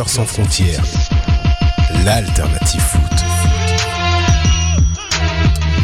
[0.00, 0.82] Soccer sans frontières,
[2.06, 3.02] l'alternative foot.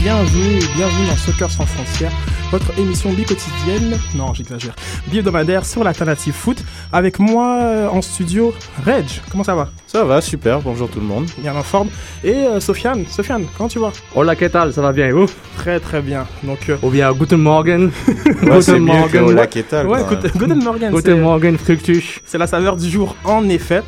[0.00, 2.12] Bienvenue, bienvenue dans Soccer sans frontières,
[2.50, 4.74] votre émission bi-quotidienne, non j'exagère,
[5.08, 6.56] bi-hebdomadaire sur l'alternative foot.
[6.94, 8.54] Avec moi euh, en studio,
[8.86, 9.68] Reg, comment ça va?
[9.86, 11.26] Ça va, super, bonjour tout le monde.
[11.38, 11.88] Bien en forme.
[12.24, 13.92] Et euh, Sofiane, Sofiane, comment tu vas?
[14.14, 14.72] Hola, ¿qué tal?
[14.72, 15.26] Ça va bien et vous?
[15.58, 16.26] Très très bien.
[16.42, 17.90] Donc, euh, Ou bien Guten Morgen
[18.44, 19.22] Ouais, c'est mieux que Morgen.
[19.24, 20.12] Hola, ¿qué tal, ouais, quoi.
[20.14, 22.20] écoute, Guten Morgen, Guten c'est- Morgen, Fructus.
[22.24, 23.82] c'est la saveur du jour en effet.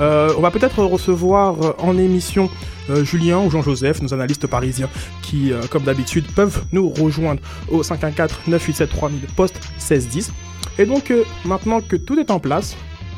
[0.00, 2.50] Euh, on va peut-être recevoir euh, en émission
[2.90, 4.88] euh, Julien ou Jean-Joseph, nos analystes parisiens,
[5.22, 10.32] qui, comme d'habitude, peuvent nous rejoindre au 514-987-3000 poste 1610.
[10.78, 11.12] Et donc,
[11.44, 12.76] maintenant que tout est en place,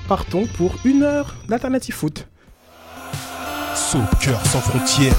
[0.09, 2.29] partons pour une heure d'alternative foot.
[3.74, 5.16] Soccer sans frontières,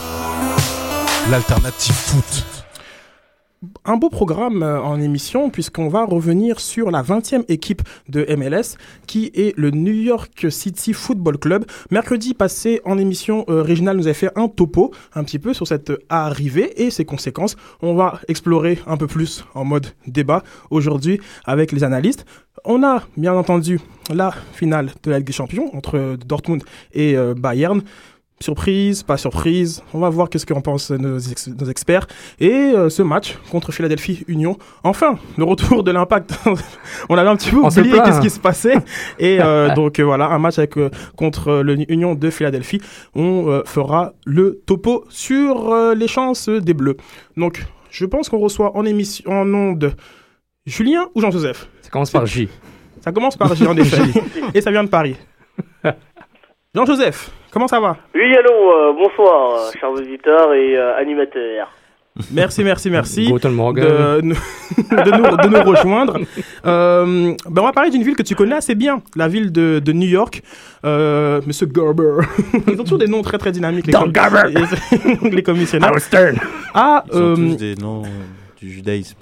[1.30, 2.57] l'alternative foot.
[3.86, 8.78] Un beau programme euh, en émission, puisqu'on va revenir sur la 20e équipe de MLS,
[9.08, 11.66] qui est le New York City Football Club.
[11.90, 15.68] Mercredi passé, en émission, euh, Réginal nous avait fait un topo, un petit peu, sur
[15.68, 17.56] cette arrivée et ses conséquences.
[17.82, 22.26] On va explorer un peu plus en mode débat aujourd'hui avec les analystes.
[22.64, 23.80] On a, bien entendu,
[24.14, 26.64] la finale de la Ligue des Champions entre Dortmund
[26.94, 27.82] et euh, Bayern.
[28.40, 32.06] Surprise, pas surprise, on va voir qu'est-ce qu'en pensent nos, ex- nos experts.
[32.40, 36.38] Et euh, ce match contre Philadelphie Union, enfin, le retour de l'impact.
[37.10, 38.76] on avait un petit peu On oublié qu'est-ce qui se passait.
[39.18, 40.76] Et euh, donc euh, voilà, un match avec,
[41.16, 42.80] contre le Union de Philadelphie.
[43.16, 46.98] On fera le topo sur les chances des Bleus.
[47.38, 49.92] Donc, je pense qu'on reçoit en émission, en nom de
[50.68, 51.68] Julien ou Jean-Joseph?
[51.82, 52.50] Ça commence par J.
[53.02, 54.04] Ça commence par J en effet.
[54.54, 55.16] Et ça vient de Paris.
[56.76, 57.98] Jean-Joseph, comment ça va?
[58.14, 61.70] Oui, allô, euh, bonsoir, euh, chers auditeurs et euh, animateurs.
[62.32, 63.26] Merci, merci, merci.
[63.32, 64.36] De, nous-
[64.78, 66.20] de, nous, de nous rejoindre.
[66.68, 69.80] Euh, ben on va parler d'une ville que tu connais assez bien, la ville de,
[69.80, 70.42] de New York.
[70.86, 72.26] Euh, Monsieur Gerber.
[72.68, 73.88] Ils ont toujours des noms très très dynamiques.
[73.88, 74.52] Les Don Garber.
[75.24, 75.90] les- les commissionnaires.
[75.90, 76.38] Howard Stern.
[76.76, 78.04] Ah, Ils ont euh, tous des noms
[78.62, 79.18] du judaïsme.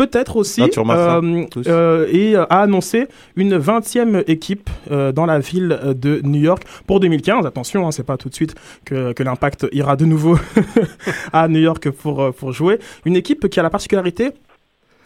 [0.00, 0.62] Peut-être aussi.
[0.62, 6.40] Remarqueras, euh, euh, et euh, a annoncé une 20e équipe dans la ville de New
[6.40, 7.46] York pour 2015.
[7.46, 10.38] Attention, hein, c'est pas tout de suite que, que l'impact ira de nouveau
[11.32, 12.78] à New York pour, pour jouer.
[13.04, 14.32] Une équipe qui a la particularité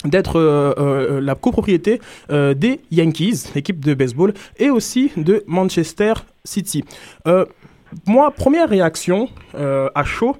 [0.05, 2.01] d'être euh, euh, la copropriété
[2.31, 6.85] euh, des Yankees, l'équipe de baseball, et aussi de Manchester City.
[8.07, 10.37] Moi, première réaction à chaud,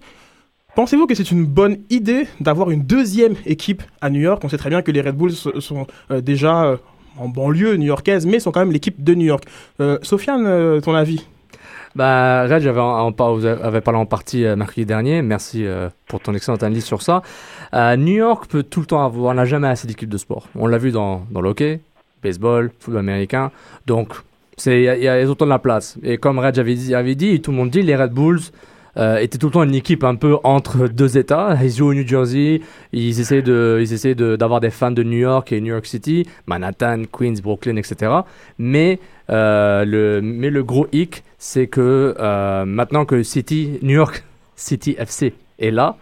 [0.75, 4.43] pensez-vous que c'est une bonne idée d'avoir une deuxième équipe à New York?
[4.45, 6.77] On sait très bien que les Red Bulls so- sont euh, déjà euh,
[7.19, 9.45] en banlieue new-yorkaise, mais sont quand même l'équipe de New York.
[9.81, 11.25] Euh, Sofiane, ton avis?
[11.95, 15.23] Bah, vous avez parlé en partie mercredi dernier.
[15.23, 15.65] Merci
[16.09, 17.23] pour ton excellente analyse sur ça.
[17.73, 20.49] New York peut tout le temps avoir, on n'a jamais assez d'équipes de sport.
[20.57, 21.81] On l'a vu dans, dans le hockey,
[22.21, 23.53] baseball, football américain.
[23.87, 24.09] Donc,
[24.67, 25.97] il y a, il y a ils ont tout de la place.
[26.03, 28.41] Et comme Red avait dit, avait dit, tout le monde dit, les Red Bulls
[28.97, 31.57] euh, étaient tout le temps une équipe un peu entre deux États.
[31.63, 32.61] Ils jouent au New Jersey,
[32.93, 36.27] ils essaient, de, ils essaient d'avoir des fans de New York et New York City,
[36.47, 38.13] Manhattan, Queens, Brooklyn, etc.
[38.59, 39.01] Mais,
[39.31, 44.25] euh, le, mais le gros hic, c'est que euh, maintenant que City, New York
[44.57, 45.97] City FC est là,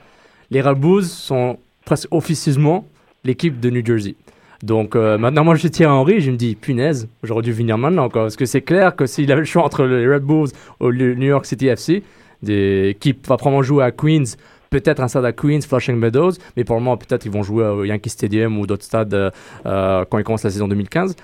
[0.50, 2.86] les Red Bulls sont presque officieusement
[3.25, 4.16] l'équipe de New Jersey.
[4.62, 8.08] Donc maintenant, moi, je suis Thierry Henry, je me dis, punaise, j'aurais dû venir maintenant.
[8.08, 11.16] Parce que c'est clair que s'il avait le choix entre les Red Bulls ou le
[11.16, 12.04] New York City FC,
[12.42, 14.36] des équipes va probablement jouer à Queens,
[14.70, 17.64] peut-être un stade à Queens, Flushing Meadows, mais pour le moment, peut-être ils vont jouer
[17.64, 19.30] au Yankee Stadium ou d'autres stades euh,
[19.66, 21.14] euh, quand ils commencent la saison 2015.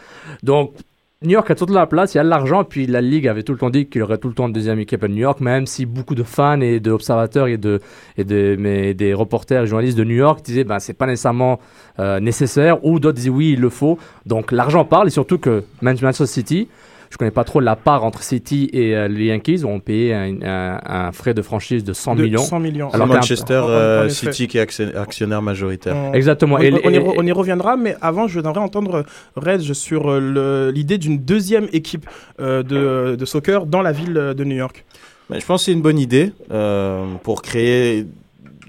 [0.42, 0.74] Donc,
[1.20, 3.42] New York a toute la place, il y a de l'argent, puis la Ligue avait
[3.42, 5.16] tout le temps dit qu'il y aurait tout le temps une deuxième équipe à New
[5.16, 7.80] York, même si beaucoup de fans et d'observateurs et, de,
[8.16, 11.58] et de, mais des reporters et journalistes de New York disaient ben c'est pas nécessairement
[11.98, 13.98] euh, nécessaire, ou d'autres disaient oui, il le faut.
[14.26, 16.68] Donc l'argent parle, et surtout que Manchester City,
[17.10, 20.36] je connais pas trop la part entre City et euh, les Yankees, ont payé un,
[20.42, 22.42] un- un frais de franchise de 100 De millions.
[22.42, 22.90] 100 millions.
[22.90, 24.08] Alors Manchester euh.
[24.08, 25.96] City qui est actionnaire, majoritaire.
[25.96, 26.56] On- Exactement.
[26.56, 29.04] On, Et- on y, et- re- on y reviendra, mais avant, je voudrais entendre
[29.36, 32.06] Reg sur euh, l'idée d'une deuxième équipe
[32.40, 34.84] euh, de, de soccer dans la ville de New York.
[35.30, 38.06] Mais je pense que c'est une bonne idée euh, pour créer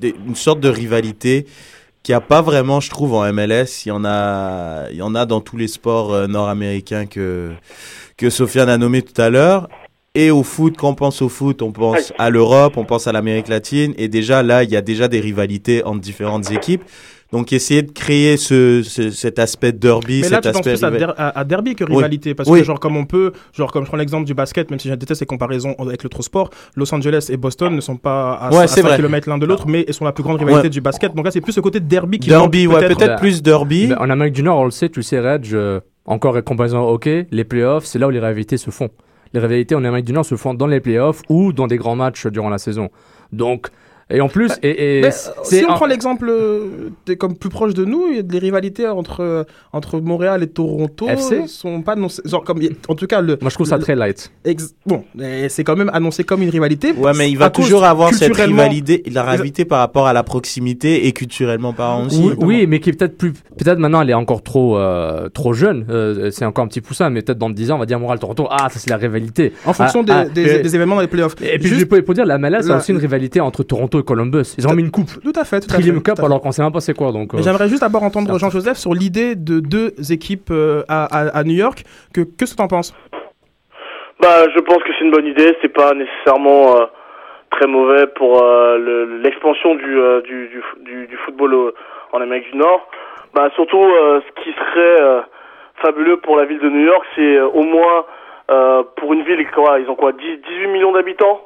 [0.02, 1.46] des- une sorte de rivalité
[2.04, 3.86] qu'il n'y a pas vraiment, je trouve, en MLS.
[3.86, 7.52] Il y en a, il y en a dans tous les sports euh, nord-américains que,
[8.20, 9.68] que Sofiane a nommé tout à l'heure.
[10.16, 13.12] Et au foot, quand on pense au foot, on pense à l'Europe, on pense à
[13.12, 13.94] l'Amérique latine.
[13.98, 16.82] Et déjà, là, il y a déjà des rivalités entre différentes équipes.
[17.32, 20.72] Donc, essayer de créer ce, ce- cet aspect derby, Mais là, cet tu penses aspect
[20.74, 21.96] plus à, rival- der- à- à derby que Oui.
[21.98, 22.34] rivalité.
[22.34, 22.60] Parce Oui.
[22.60, 24.96] que, genre, comme on peut, genre, comme je prends l'exemple du basket, même si je
[24.96, 28.50] déteste ces comparaisons avec le trop sport, Los Angeles et Boston ne sont pas à,
[28.52, 28.96] Ouais, à c'est 5 vrai.
[28.98, 30.70] km l'un de l'autre, mais ils sont la plus grande rivalité Ouais.
[30.72, 31.14] du basket.
[31.14, 33.88] Donc là, c'est plus ce côté derby qui Derby, manque ouais, peut-être plus derby.
[33.88, 35.54] Ben, en Amérique du Nord, on le sait, tu sais, Reg,
[36.10, 37.00] encore comparaison au
[37.32, 38.90] les playoffs, c'est là où les rivalités se font.
[39.34, 41.96] les rivalités en Amérique du Nord se font dans les playoffs ou dans des grands
[41.96, 42.90] matchs durant la saison.
[43.32, 43.68] Donc,
[44.10, 47.38] et en plus, et, et Mais, c'est- euh, si on en- prend l'exemple euh, comme
[47.38, 51.08] plus proche de nous, il y a des rivalités entre, euh, entre Montréal et Toronto.
[51.08, 51.48] FC?
[51.48, 53.96] sont pas annoncées- genre, comme, en tout cas, le, moi je trouve ça le- très
[53.96, 54.32] light.
[54.46, 55.04] ex- bon,
[55.50, 56.92] c'est quand même annoncé comme une rivalité.
[56.94, 61.08] Ouais, mais il va toujours avoir cette rivalité, la rivalité par rapport à la proximité
[61.08, 62.22] et culturellement parlant aussi.
[62.22, 65.54] Oui, oui, mais qui est peut-être plus, peut-être maintenant elle est encore trop, euh, trop
[65.54, 65.86] jeune.
[65.90, 68.20] euh, c'est encore un petit poussin, mais peut-être dans 10 ans on va dire Montréal
[68.20, 68.48] Toronto.
[68.50, 69.54] Ah, ça c'est la rivalité.
[69.66, 71.36] En fonction Ah, des, ah, des, et- des événements dans les playoffs.
[71.42, 73.99] Et puis Juste- je peux pour dire la MLS La- aussi une rivalité entre Toronto
[74.02, 74.56] Columbus.
[74.58, 75.10] Ils ont mis une coupe.
[75.24, 75.82] Tout à fait, tout à fait.
[75.82, 76.26] Trillium tout Cup à fait.
[76.26, 77.34] alors qu'on sait même pas c'est quoi donc.
[77.34, 78.38] Euh, j'aimerais juste d'abord entendre.
[78.40, 81.84] Jean-Joseph sur l'idée de deux équipes euh, à, à- à New York.
[82.14, 82.94] Que, qu'est-ce que tu en penses?
[84.22, 85.56] Bah, je pense que c'est une bonne idée.
[85.62, 86.86] C'est pas nécessairement euh,
[87.52, 91.72] très mauvais pour euh, le- l'expansion du, euh, du, du, f- du, du football au-
[92.12, 92.88] en Amérique du Nord.
[93.34, 95.22] Bah, surtout, euh, ce qui serait euh,
[95.82, 98.06] fabuleux pour la ville de New York, c'est euh, au moins
[98.52, 101.42] euh, pour une ville, quoi, ils ont quoi, 10, 18 millions d'habitants?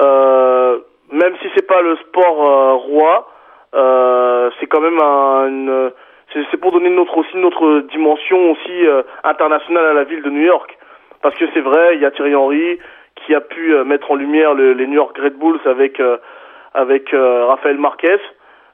[0.00, 0.78] Euh,
[1.12, 3.28] même si c'est pas le sport euh, roi,
[3.74, 5.90] euh, c'est quand même un, une,
[6.50, 10.42] c'est pour donner notre aussi notre dimension aussi euh, internationale à la ville de New
[10.44, 10.76] York.
[11.22, 12.78] Parce que c'est vrai, il y a Thierry Henry
[13.24, 16.18] qui a pu euh, mettre en lumière le- les New York Red Bulls avec euh,
[16.74, 18.18] avec euh, Rafael Marquez.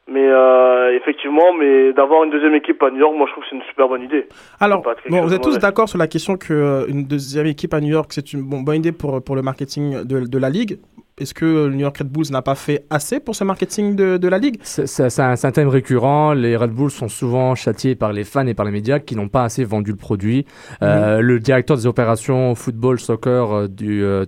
[0.08, 3.50] Mais euh, effectivement, mais d'avoir une deuxième équipe à New York, moi je trouve que
[3.50, 4.26] c'est une super bonne idée.
[4.58, 7.80] Alors, bon, vous êtes tous d'accord sur la question que euh, une deuxième équipe à
[7.80, 10.78] New York, c'est une bon, bonne idée pour, pour le marketing de, de la ligue.
[11.22, 14.16] Est-ce que le New York Red Bulls n'a pas fait assez pour ce marketing de,
[14.16, 14.58] de la ligue?
[14.64, 16.32] C'est un, thème récurrent.
[16.32, 19.28] Les Red Bulls sont souvent châtiés par les fans et par les médias qui n'ont
[19.28, 20.46] pas assez vendu le produit.
[20.82, 24.24] Euh, le directeur des opérations football, soccer euh, du euh,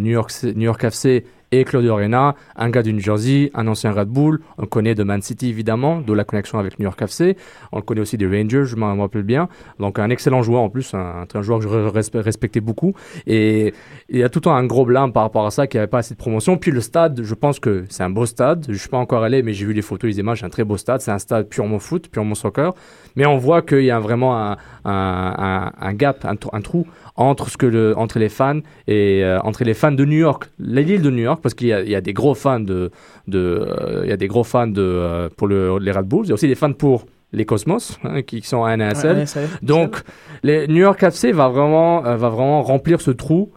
[0.00, 3.92] New, York, New York FC et Claudio Arena, un gars du New Jersey, un ancien
[3.92, 4.40] Red Bull.
[4.58, 7.36] On le connaît de Man City évidemment, de la connexion avec New York FC.
[7.72, 9.48] On le connaît aussi des Rangers, je m'en rappelle bien.
[9.78, 12.94] Donc un excellent joueur en plus, un, joueur que je respe- respectais beaucoup.
[13.26, 13.72] Et
[14.08, 15.82] il y a tout le temps un gros blâme par rapport à ça, qu'il n'y
[15.82, 16.56] avait pas assez de promotion.
[16.56, 18.66] Puis le stade, je pense que c'est un beau stade.
[18.68, 20.64] Je suis pas encore allé, mais j'ai vu les photos, les images, c'est un très
[20.64, 21.00] beau stade.
[21.00, 22.74] C'est un stade purement foot, purement soccer.
[23.16, 24.52] Mais on voit qu'il y a vraiment un,
[24.84, 26.86] un, un, un gap, un, trou- un trou
[27.16, 30.50] entre, ce que le, entre les fans et euh, entre les fans de New York,
[30.58, 32.90] l'île de New York, parce qu'il y a, il y a des gros fans de,
[33.26, 36.24] de euh, il y a des gros fans de, euh, pour le, les Red Bulls.
[36.24, 39.16] Il y a aussi des fans pour les Cosmos, hein, qui sont à NASL.
[39.16, 39.48] Ouais.
[39.62, 39.96] Donc,
[40.42, 43.50] les New York FC va vraiment, euh, va vraiment remplir ce trou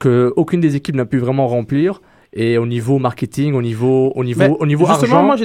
[0.00, 2.00] que aucune des équipes n'a pu vraiment remplir.
[2.34, 5.36] Et au niveau marketing, au niveau, au niveau, Mais au niveau Justement, argent, moi,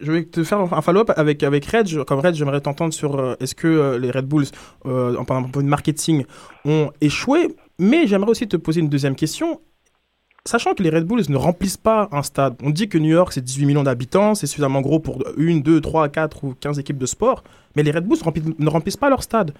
[0.00, 1.86] je vais te faire un follow-up avec, avec Red.
[1.88, 4.46] Je- Comme Red, j'aimerais t'entendre sur euh, est-ce que euh, les Red Bulls,
[4.86, 6.24] euh, en parlant de marketing,
[6.64, 7.54] ont échoué.
[7.78, 9.60] Mais j'aimerais aussi te poser une deuxième question.
[10.46, 13.32] Sachant que les Red Bulls ne remplissent pas un stade, on dit que New York
[13.32, 16.98] c'est 18 millions d'habitants, c'est suffisamment gros pour une, deux, trois, quatre ou 15 équipes
[16.98, 17.44] de sport,
[17.76, 18.18] mais les Red Bulls
[18.58, 19.52] ne remplissent pas leur stade.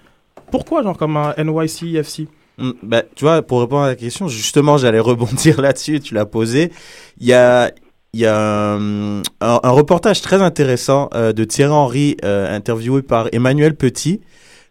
[0.51, 2.27] Pourquoi, genre comme un NYC FC Mm,
[2.83, 6.71] bah, tu vois, pour répondre à la question, justement, j'allais rebondir là-dessus, tu l'as posé.
[7.19, 7.71] Il y a,
[8.13, 13.75] y a un, un- reportage très intéressant euh, de Thierry Henry, euh, interviewé par Emmanuel
[13.75, 14.21] Petit,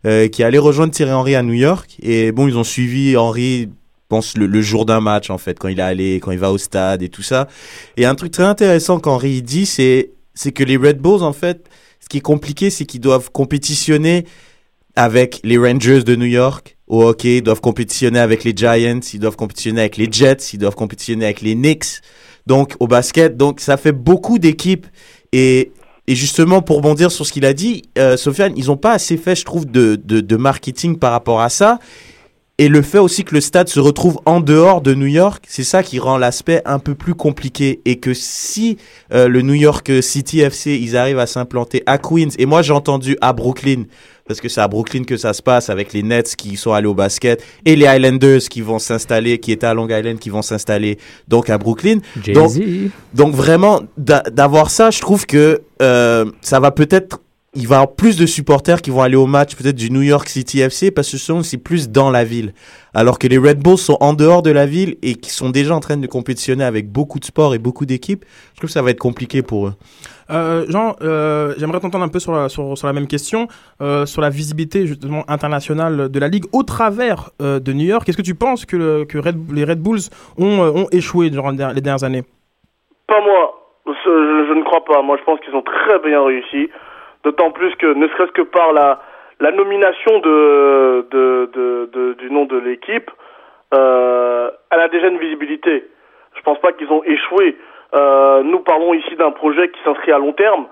[0.06, 1.96] euh, qui allé rejoindre Thierry Henry à New York.
[2.02, 3.68] Et bon, ils ont suivi Henry,
[4.08, 6.52] pense, le, le jour d'un match, en fait, quand il est allé, quand il va
[6.52, 7.48] au stade et tout ça.
[7.96, 11.68] Et un truc très intéressant qu'Henry dit, c'est, c'est que les Red Bulls, en fait,
[12.00, 14.24] ce qui est compliqué, c'est qu'ils doivent compétitionner
[14.96, 19.18] avec les Rangers de New York au hockey, ils doivent compétitionner avec les Giants, ils
[19.18, 22.02] doivent compétitionner avec les Jets, ils doivent compétitionner avec les Knicks,
[22.46, 23.38] donc au basket.
[23.38, 24.86] Donc ça fait beaucoup d'équipes
[25.32, 25.72] et
[26.06, 29.34] justement pour bondir sur ce qu'il a dit, euh, Sofiane, ils ont pas assez fait,
[29.34, 31.78] je trouve, de marketing par rapport à ça.
[32.58, 35.64] Et le fait aussi que le stade se retrouve en dehors de New York, c'est
[35.64, 37.80] ça qui rend l'aspect un peu plus compliqué.
[37.86, 38.76] Et que si
[39.12, 42.72] euh, le New York City FC, ils arrivent à s'implanter à Queens, et moi j'ai
[42.72, 43.84] entendu à Brooklyn,
[44.32, 46.86] parce que c'est à Brooklyn que ça se passe avec les Nets qui sont allés
[46.86, 50.42] au basket, et les Islanders qui vont s'installer, qui étaient à Long Island, qui vont
[50.42, 50.98] s'installer
[51.28, 51.98] donc à Brooklyn.
[52.22, 52.34] Jay-Z.
[53.12, 57.20] Donc vraiment, d'a- d'avoir ça, je trouve que euh, ça va peut-être...
[57.54, 60.00] Il va y avoir plus de supporters qui vont aller au match peut-être du New
[60.00, 62.54] York City FC parce que ce sont c'est plus dans la ville.
[62.94, 65.74] Alors que les Red Bulls sont en dehors de la ville et qui sont déjà
[65.74, 68.80] en train de compétitionner avec beaucoup de sports et beaucoup d'équipes, je trouve que ça
[68.80, 69.74] va être compliqué pour eux.
[70.30, 73.48] Euh, Jean, euh, j'aimerais t'entendre un peu sur la, sur, sur la même question,
[73.82, 78.08] euh, sur la visibilité justement internationale de la Ligue au travers euh, de New York.
[78.08, 80.00] Est-ce que tu penses que, le- que Red- les Red Bulls
[80.38, 82.22] ont, euh, ont échoué durant les der- les dernières années?
[83.08, 83.58] Pas moi.
[83.84, 83.92] Je,
[84.48, 85.02] je ne crois pas.
[85.02, 86.70] Moi, je pense qu'ils ont très bien réussi.
[87.24, 89.00] D'autant plus que, ne serait-ce que par la,
[89.40, 91.50] la nomination de, de,
[91.92, 93.10] de, du nom de l'équipe,
[93.74, 95.86] euh, elle a déjà une visibilité.
[96.34, 97.56] Je pense pas qu'ils ont échoué.
[97.94, 100.66] Euh, nous parlons ici d'un projet qui s'inscrit à long terme.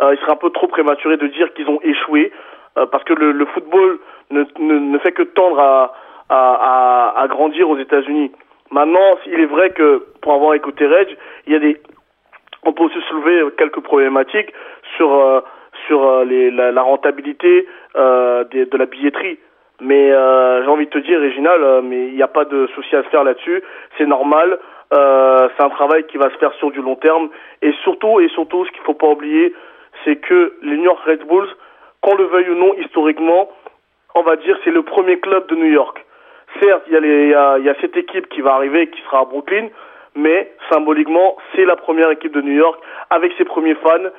[0.00, 2.32] Euh, il serait un peu trop prématuré de dire qu'ils ont échoué,
[2.78, 3.98] euh, parce que le, le football
[4.30, 5.92] ne, ne, ne fait que tendre à,
[6.28, 8.32] à, à, à grandir aux États-Unis.
[8.70, 11.16] Maintenant, il est vrai que pour avoir écouté Reg,
[11.46, 11.80] il y a des,
[12.64, 14.52] on peut aussi soulever quelques problématiques
[14.96, 15.40] sur euh,
[15.86, 19.38] sur euh, la, rentabilité euh, de la billetterie.
[19.80, 22.94] Mais euh, j'ai envie de te dire, Réginal, mais il n'y a pas de souci
[22.94, 23.62] à se faire là-dessus.
[23.98, 24.58] C'est normal.
[24.90, 27.30] C'est un travail qui va se faire sur du long terme.
[27.62, 29.54] Et surtout, et surtout, ce qu'il faut pas oublier,
[30.04, 31.48] c'est que les New York Red Bulls,
[32.02, 33.48] qu'on le veuille ou non, historiquement,
[34.14, 36.04] on va dire, c'est le premier club de New York.
[36.60, 39.68] Certes, il y, a y a cette équipe qui va arriver, qui sera à Brooklyn,
[40.14, 44.10] mais symboliquement, c'est la première équipe de New York avec ses premiers fans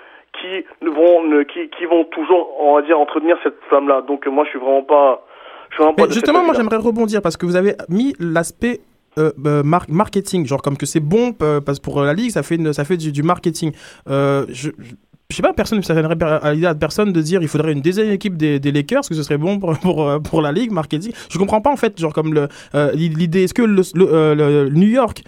[0.42, 4.02] qui vont, qui, qui vont toujours, on va dire, entretenir cette flamme-là.
[4.08, 5.26] Donc, euh, moi, je suis vraiment pas,
[5.70, 8.82] je suis vraiment pas Mais justement, moi j'aimerais rebondir parce que vous avez mis l'aspect
[9.18, 12.42] euh, euh, mar- marketing, genre comme que c'est bon euh, parce pour la ligue, ça
[12.44, 13.72] fait, une- ça fait du, du marketing.
[14.10, 14.94] Euh, je, je,
[15.30, 17.82] je sais pas, personne, ça viendrait à l'idée à personne de dire il faudrait une
[17.82, 20.72] deuxième équipe des, des Lakers, que ce serait bon pour, pour, euh, pour la ligue,
[20.72, 21.12] marketing.
[21.30, 22.36] Je comprends pas en fait, genre comme
[22.76, 25.24] euh, l'idée, est-ce que le, le, euh, le New York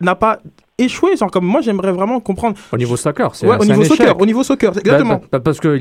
[0.00, 0.38] n'a pas
[0.78, 2.56] échoué Genre comme moi j'aimerais vraiment comprendre.
[2.72, 4.20] Au niveau soccer, c'est Ouais, au c'est un niveau soccer, échec.
[4.22, 5.14] au niveau soccer, Bah, exactement.
[5.16, 5.78] bah, bah, parce que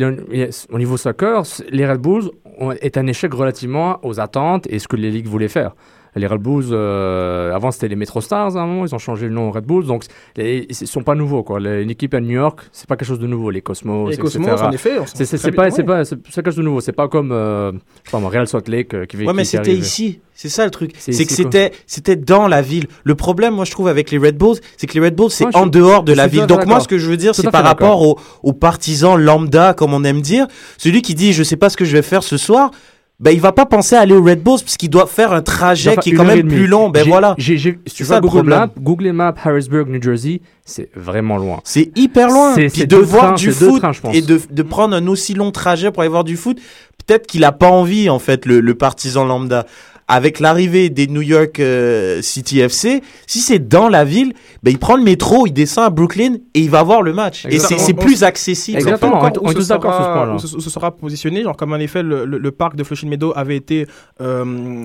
[0.71, 2.29] au niveau soccer, les Red Bulls
[2.59, 5.73] ont- est un échec relativement aux attentes et ce que les ligues voulaient faire.
[6.17, 9.27] Les Red Bulls, euh, avant c'était les Metro Stars à un moment, ils ont changé
[9.29, 10.03] le nom aux Red Bulls, donc
[10.37, 11.41] ils sont pas nouveaux.
[11.41, 11.61] Quoi.
[11.61, 13.49] Les- Une équipe à New York, c'est pas quelque chose de nouveau.
[13.49, 14.39] Les Cosmos, Les etc.
[14.39, 15.83] Cosmos, en effet, C'est pas, ouais.
[15.83, 16.81] pas, quelque chose de nouveau.
[16.81, 19.33] C'est pas comme, euh, je sais pas moi, Real Salt Lake euh, qui Ouais, qui
[19.33, 20.19] mais c'était ici.
[20.33, 20.91] C'est ça le truc.
[20.97, 22.87] C'est que c'était c'était dans la ville.
[23.05, 25.45] Le problème, moi, je trouve avec les Red Bulls, c'est que les Red Bulls, c'est
[25.45, 26.45] Ouais, en suis- dehors de la ville.
[26.45, 29.93] Donc moi, ce que je veux dire, c'est par rapport aux, aux partisans lambda, comme
[29.93, 30.47] on aime dire.
[30.77, 32.71] Celui qui dit, je sais pas ce que je vais faire ce soir.
[33.21, 35.43] Ben, il va pas penser à aller au Red Bulls parce qu'il doit faire un
[35.43, 36.89] trajet qui est quand même plus long.
[36.89, 37.35] Ben voilà.
[37.37, 38.59] j'ai- j'ai- si tu C'est vas ça le Google problème.
[38.59, 41.59] Maps, Google Maps, Harrisburg, New Jersey, c'est vraiment loin.
[41.63, 42.55] C'est hyper loin.
[42.55, 45.91] Puis de voir trains, du foot trains, et de, de prendre un aussi long trajet
[45.91, 46.57] pour aller voir du foot,
[47.05, 49.65] peut-être qu'il a pas envie, en fait, le, le partisan lambda.
[50.13, 54.77] Avec l'arrivée des New York euh, City FC, si c'est dans la ville, ben il
[54.77, 57.45] prend le métro, il descend à Brooklyn et il va voir le match.
[57.49, 58.77] Et c'est plus accessible.
[58.77, 58.87] en fait.
[58.89, 59.21] Exactement.
[59.23, 60.35] On on est ce tous d'accord sur ce sera- point-là.
[60.35, 62.83] où ce- où ce sera positionné, genre comme en effet le, le- le parc de
[62.83, 63.87] Flushing Meadow avait été
[64.19, 64.83] euh,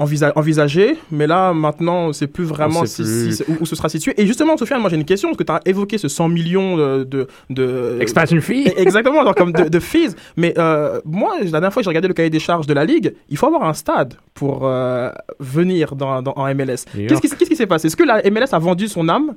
[0.00, 3.36] envisa- envisagé, mais là maintenant c'est plus vraiment On si- sait plus.
[3.36, 4.14] si- où, où ce sera situé.
[4.20, 6.76] Et justement, Sofiane, moi j'ai une question parce que tu as évoqué ce 100 millions
[6.76, 10.14] de, de, Expansion fee Exactement, genre comme de, de fees.
[10.36, 12.84] Mais euh, moi, la dernière fois que j'ai regardé le cahier des charges de la
[12.84, 16.84] Ligue, il faut avoir un stade pour euh, venir dans, dans- en MLS.
[16.94, 17.86] Qu'est-ce qui s'est passé?
[17.88, 19.34] Est-ce que la MLS a vendu son âme?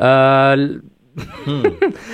[0.00, 0.78] Euh,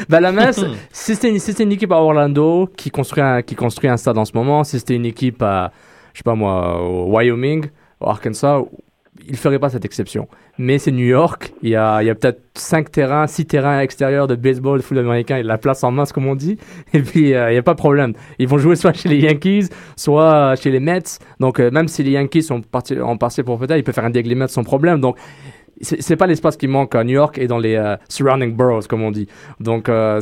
[0.08, 0.60] bah, la messe,
[0.92, 4.18] si c'était une, si une équipe à Orlando qui construit, un, qui construit un stade
[4.18, 5.70] en ce moment, si c'était une équipe à,
[6.12, 7.66] je sais pas moi, au Wyoming,
[8.00, 8.62] Arkansas,
[9.26, 10.28] il ferait pas cette exception.
[10.58, 14.78] Mais c'est New York, il y a, peut-être 5 terrains, 6 terrains extérieurs de baseball,
[14.78, 16.58] de foot américain, il a la place en masse, comme on dit,
[16.92, 18.12] et puis euh, il n'y a pas de problème.
[18.38, 21.18] Ils vont jouer soit chez les Yankees, soit chez les Mets.
[21.40, 24.10] Donc euh, même si les Yankees sont partis, en partiel propriétaire, ils peuvent faire un
[24.10, 25.00] dégue les Mets sans problème.
[25.00, 25.16] Donc
[25.80, 29.02] c'est pas l'espace qui manque à New York et dans les euh, surrounding boroughs, comme
[29.02, 29.28] on dit.
[29.60, 30.20] Donc, euh,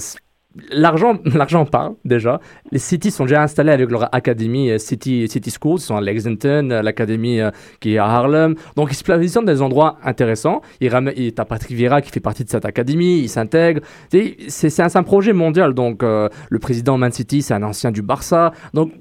[0.70, 2.40] l'argent, l'argent parle déjà.
[2.72, 5.78] Les cities sont déjà installés avec leur académie euh, City, City Schools.
[5.78, 8.54] Ils sont à Lexington, l'académie euh, qui est à Harlem.
[8.76, 10.62] Donc, ils se positionnent dans des endroits intéressants.
[10.80, 13.20] Il- t'as Patrick Vieira qui fait partie de cette académie.
[13.20, 13.80] Il s'intègre.
[14.10, 15.74] C'est c'est un, projet mondial.
[15.74, 18.52] Donc, euh, le président Man City, c'est un ancien du Barça.
[18.74, 18.92] Donc,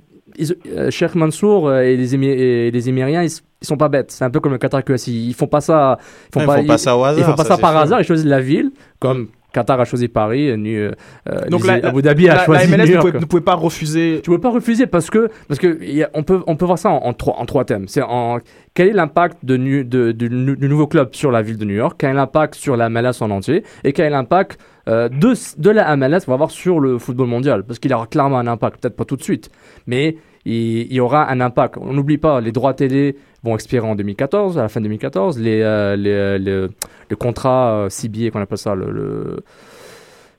[0.89, 3.29] Cheikh Mansour et les, Émi- et les Émiriens, ils,
[3.61, 4.11] ils sont pas bêtes.
[4.11, 5.27] C'est un peu comme le Qatar QSI.
[5.29, 5.97] Ils font pas ça.
[6.29, 7.19] Ils font pas, font pas ça au hasard.
[7.19, 7.79] ils font pas ça, par sûr.
[7.79, 8.01] hasard.
[8.01, 10.91] Ils choisissent la ville, comme Qatar a choisi Paris, euh,
[11.29, 13.05] euh, Donc la- Abu Dhabi a la, la choisi MLS New ne York.
[13.07, 14.19] pouvait, ne pouvait pas refuser.
[14.23, 15.67] Tu ne peux pas refuser parce que parce que
[16.03, 17.87] a- on peut on peut voir ça en, en trois en trois thèmes.
[17.87, 18.39] C'est en
[18.73, 21.95] quel est l'impact de, nu- de- du, nouveau club sur la ville de New York,
[21.97, 23.63] quel est l'impact sur la MLS en entier?
[23.85, 24.59] Et quel est l'impact
[24.89, 27.63] euh, de, de la MLS va avoir sur le football mondial?
[27.63, 29.49] Parce qu'il aura clairement un impact, peut-être pas tout de suite,
[29.87, 31.77] mais il, y aura un impact.
[31.79, 35.61] On n'oublie pas, les droits télé vont expirer en 2014, à la fin 2014, les,
[35.61, 36.69] euh, les, euh, le,
[37.09, 39.39] le contrat euh, CBA qu'on appelle ça, le, le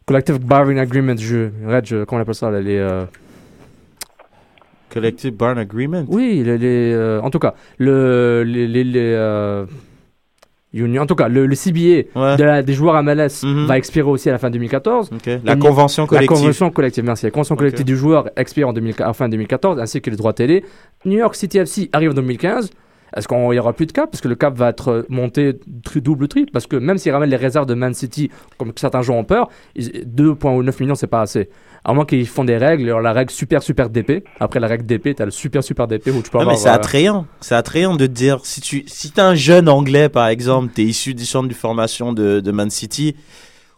[0.06, 3.04] Collective Bargaining Agreement, je, Reg, comment on appelle ça, les, euh,
[4.90, 6.04] Collective Barn Agreement?
[6.08, 9.66] oui, les, les, euh, en tout cas, le, les, les, les, euh,
[10.72, 12.36] union, en tout cas, le, le CBA Ouais.
[12.36, 13.66] de la- des joueurs MLS Mhm.
[13.66, 15.10] va expirer aussi à la fin 2014.
[15.12, 15.30] Ok.
[15.44, 16.28] La convention La collective.
[16.36, 17.24] convention collective, merci.
[17.24, 20.32] La convention collective du joueur expire en, 2000 en fin 2014, ainsi que les droits
[20.32, 20.64] télé.
[21.04, 22.70] New York City FC arrive en 2015.
[23.16, 24.10] Est-ce qu'il n'y aura plus de cap?
[24.10, 26.50] Parce que le cap va être monté tri- double, triple.
[26.52, 29.48] Parce que même s'ils ramènent les réserves de Man City, comme certains joueurs ont peur,
[29.74, 31.48] ils- 2,9 millions, c'est pas assez.
[31.84, 34.22] À moins qu'ils font des règles, alors la règle super super DP.
[34.38, 36.54] Après la règle DP, tu as le super super DP où tu peux Non, avoir.
[36.56, 37.26] mais c'est euh, attrayant.
[37.40, 40.82] C'est attrayant de te dire, si tu si t'es un jeune anglais, par exemple, t'es
[40.84, 43.16] issu du centre de formation de, de Man City,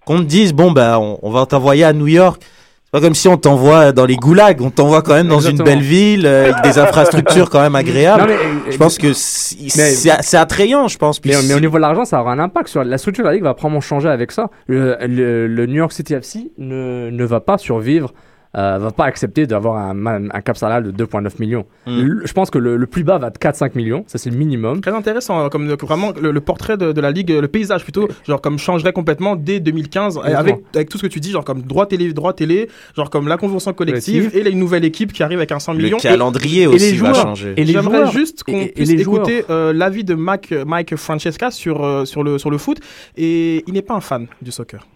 [0.04, 2.42] qu'on te dise, bon, on, on va t'envoyer à New York.
[2.90, 5.64] Pas comme si on t'envoie dans les goulags, on t'envoie quand même dans Exactement.
[5.66, 8.22] une belle ville, euh, avec des infrastructures quand même agréables.
[8.22, 11.20] Non, mais, euh, Je pense que c'est attrayant, je pense.
[11.24, 13.34] Mais, mais au niveau de l'argent, ça aura un impact sur la structure de la
[13.34, 14.48] ligue va probablement changer avec ça.
[14.68, 18.14] Le, le- le New York City FC ne, ne va pas survivre,
[18.56, 21.66] euh, va pas accepter d'avoir un, un, un cap salarial de 2,9 millions.
[21.86, 22.00] Mm.
[22.00, 24.36] Le- je pense que le, le plus bas va de 4-5 millions, ça c'est le
[24.36, 24.80] minimum.
[24.80, 28.08] Très intéressant, hein, comme vraiment le, le portrait de, de la ligue, le paysage plutôt,
[28.26, 30.40] genre comme changerait complètement dès 2015 et Exactement.
[30.40, 33.28] avec, avec tout ce que tu dis, genre comme droit télé, droit télé, genre comme
[33.28, 35.98] la convention collective et les nouvelles équipes qui arrivent avec un 100 le millions.
[35.98, 37.54] Et- calendrier et aussi les va changer.
[37.56, 41.50] Et J'aimerais juste qu'on et- et puisse les écouter euh, l'avis de Mike, Mike Francesca
[41.50, 42.78] sur, euh, sur, le, sur le foot
[43.16, 44.86] et il n'est pas un fan du soccer.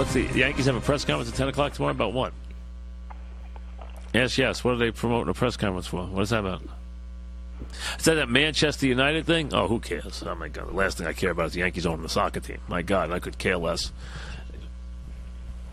[0.00, 2.32] What's the Yankees have a press conference at 10 o'clock tomorrow about what?
[4.14, 4.64] Yes, yes.
[4.64, 6.06] What are they promoting a press conference for?
[6.06, 6.62] What is that about?
[7.98, 9.52] Is that that Manchester United thing?
[9.52, 10.22] Oh, who cares?
[10.26, 12.40] Oh my God, the last thing I care about is the Yankees owning the soccer
[12.40, 12.60] team.
[12.66, 13.92] My God, I could care less.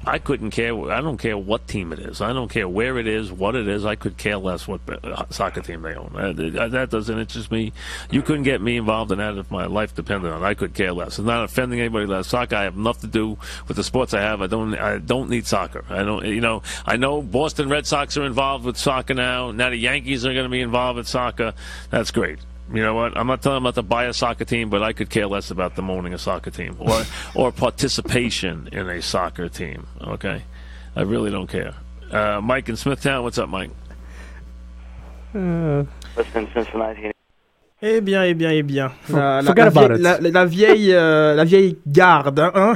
[0.07, 0.89] I couldn't care.
[0.89, 2.21] I don't care what team it is.
[2.21, 3.85] I don't care where it is, what it is.
[3.85, 6.15] I could care less what uh, soccer team they own.
[6.15, 7.73] Uh, that doesn't interest me.
[8.09, 10.45] You couldn't get me involved in that if my life depended on it.
[10.45, 11.19] I could care less.
[11.19, 12.55] It's not offending anybody that soccer.
[12.55, 13.37] I have enough to do
[13.67, 14.41] with the sports I have.
[14.41, 14.75] I don't.
[14.75, 15.83] I don't need soccer.
[15.89, 16.25] I don't.
[16.25, 16.63] You know.
[16.85, 19.51] I know Boston Red Sox are involved with soccer now.
[19.51, 21.53] Now the Yankees are going to be involved with soccer.
[21.89, 22.39] That's great.
[22.73, 23.17] You know what?
[23.17, 25.51] I'm not telling them not to buy a soccer team, but I could care less
[25.51, 27.03] about them owning a soccer team or
[27.35, 29.87] or participation in a soccer team.
[30.01, 30.43] Okay,
[30.95, 31.73] I really don't care.
[32.11, 33.71] Uh, Mike in Smithtown, what's up, Mike?
[35.35, 35.83] Euh,
[36.15, 37.11] Western Cincinnati.
[37.79, 38.91] Eh bien, eh bien, eh bien.
[39.13, 40.01] La, la- la about vieille, it.
[40.01, 42.73] la, la- la vieille, euh, la vieille garde, hein, hein.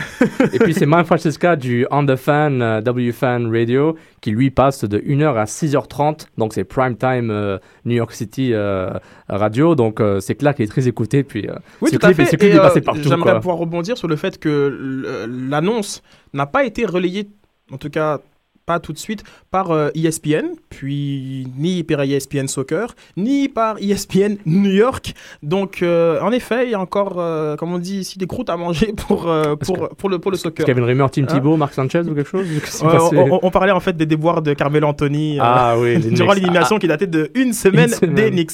[0.54, 4.52] et puis c'est Mike Francesca du On The Fan, euh, W Fan Radio, qui lui
[4.52, 8.92] passe de 1h à 6h30, donc c'est prime time euh, New York City euh,
[9.28, 12.10] radio, donc euh, c'est clair qu'il est très écouté, puis euh, Oui, ce tout à
[12.14, 12.32] clip, fait.
[12.34, 13.02] ce clip Et, est passé partout.
[13.02, 13.40] J'aimerais quoi.
[13.40, 16.04] pouvoir rebondir sur le fait que l'annonce
[16.34, 17.28] n'a pas été relayée,
[17.72, 18.20] en tout cas
[18.66, 23.80] pas tout de suite, par euh, ESPN, puis ni par ESPN Soccer, ni par E
[23.92, 25.14] ESPN New York.
[25.44, 28.50] Donc, euh, en effet, il y a encore, euh, comme on dit ici, des croûtes
[28.50, 30.66] à manger pour, Est-ce pour, pour, le, pour le Est-ce soccer.
[30.66, 32.48] qu'il y avait une rumeur Team Hein Thibaut, Marc Sanchez ou quelque chose
[32.84, 35.38] on, on- on parlait en fait des déboires de Carmelo Anthony.
[35.40, 38.16] Ah oui, durant l'élimination qui datait de une semaine, Une semaine.
[38.16, 38.52] des Knicks.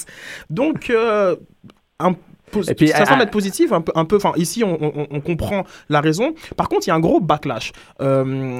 [0.50, 0.91] Donc,
[2.00, 2.20] un po-
[2.70, 3.92] Et puis, ça semble ah, être positif, un peu.
[3.96, 6.34] Un peu enfin, ici, on, on- on comprend la raison.
[6.56, 7.72] Par contre, il y a un gros backlash.
[8.02, 8.60] Euh,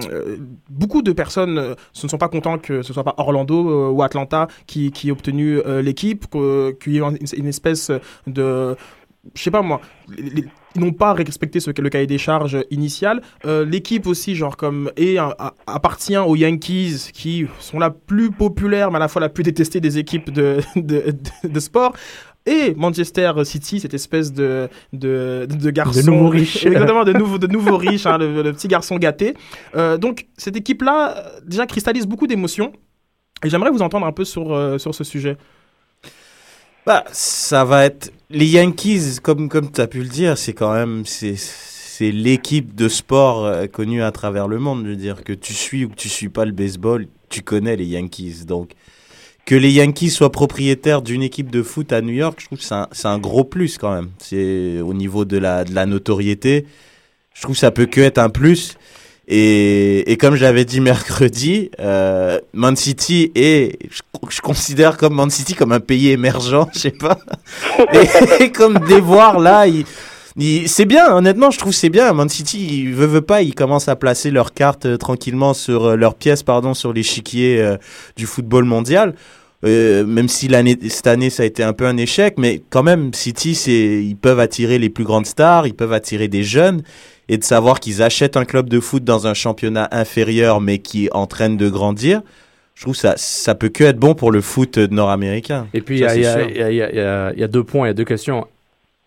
[0.70, 4.04] beaucoup de personnes euh, ne sont pas contents que ce soit pas Orlando euh, ou
[4.04, 6.26] Atlanta qui, qui ait obtenu l'équipe,
[6.82, 7.02] qu'il y ait
[7.38, 7.92] une, espèce
[8.26, 8.76] de
[9.36, 9.82] je sais pas moi,
[10.18, 10.46] ils
[10.76, 13.22] n'ont pas respecté ce, le cahier des charges initial.
[13.46, 18.90] Euh, L'équipe aussi, genre comme, un- a- appartient aux Yankees, qui sont la plus populaire,
[18.92, 21.94] mais à la fois la plus détestée des équipes de, de, de- de sport.
[22.48, 26.00] Et Manchester City, cette espèce de, de, de garçon.
[26.00, 26.66] De nouveau riche.
[26.66, 29.34] Exactement, de nouveau, de nouveau riche, hein, le, le petit garçon gâté.
[29.76, 32.72] Euh, donc, cette équipe-là, euh, déjà, cristallise beaucoup d'émotions.
[33.44, 35.36] Et j'aimerais vous entendre un peu sur, euh, sur ce sujet.
[36.86, 40.74] Bah, ça va être les Yankees, comme comme tu as pu le dire, c'est quand
[40.74, 44.86] même c'est c'est l'équipe de sport connue à travers le monde.
[44.86, 47.76] Je veux dire que tu suis ou que tu suis pas le baseball, tu connais
[47.76, 48.46] les Yankees.
[48.46, 48.72] Donc
[49.48, 52.66] que les Yankees soient propriétaires d'une équipe de foot à New York, je trouve que
[52.92, 54.10] c'est un, gros plus quand même.
[54.20, 56.68] C'est au niveau de la notoriété,
[57.34, 58.78] je trouve que ça peut que être un plus.
[59.28, 65.72] Et, comme j'avais dit mercredi, euh, Man City est, je, considère comme Man City comme
[65.72, 67.20] un pays émergent, je sais pas.
[67.94, 69.86] Et, et comme des voir là, il-
[70.68, 72.14] c'est bien, honnêtement, je trouve que c'est bien.
[72.14, 75.86] Man City, il veut, veut pas, ils commencent à placer leurs cartes euh, tranquillement sur
[75.86, 77.78] euh, leurs pièces, pardon, sur l'échiquier euh,
[78.16, 79.16] du football mondial.
[79.66, 82.84] Euh, même si l'année cette année ça a été un peu un échec, mais quand
[82.84, 86.84] même City c'est ils peuvent attirer les plus grandes stars, ils peuvent attirer des jeunes
[87.28, 91.10] et de savoir qu'ils achètent un club de foot dans un championnat inférieur mais qui
[91.12, 92.22] entraîne de grandir,
[92.76, 95.66] je trouve ça ça peut que être bon pour le foot nord-américain.
[95.74, 98.46] Et puis, y, y y il y a deux points, il y a deux questions.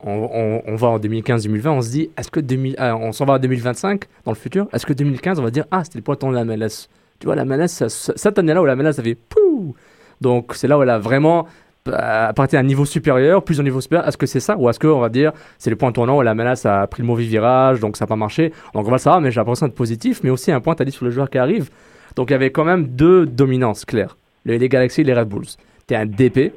[0.02, 3.38] On, va en 2015-2020, on se dit, est-ce que 2000, ah, on s'en va à
[3.38, 6.36] 2025 dans le futur Est-ce que 2015, on va dire, ah, c'était le pointon de
[6.36, 9.74] la MLS Tu vois, la MLS, cette année-là où la MLS, ça fait pouh
[10.20, 11.46] Donc, c'est là où elle a vraiment
[11.88, 14.08] euh, parti à un niveau supérieur, plus au niveau supérieur.
[14.08, 14.56] Est-ce que c'est ça?
[14.56, 17.06] Ou est-ce qu'on va dire, c'est le point tournant où la MLS a pris le
[17.06, 18.52] mauvais virage, donc ça n'a pas marché?
[18.74, 20.20] Donc, on va le savoir, mais j'ai l'impression d'être positif.
[20.24, 21.68] Mais aussi, un point, tu as dit sur le joueur qui arrive.
[22.16, 25.28] Donc, il y avait quand même deux dominances claires les, les Galaxy et les Red
[25.28, 25.46] Bulls.
[25.86, 26.52] Tu es un DP,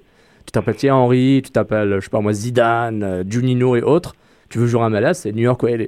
[0.46, 4.16] tu t'appelles Thierry Henry, tu t'appelles, je sais pas moi, Zidane, euh, Juninho et autres.
[4.50, 5.86] Tu veux jouer à MLS, c'est New York ou LA.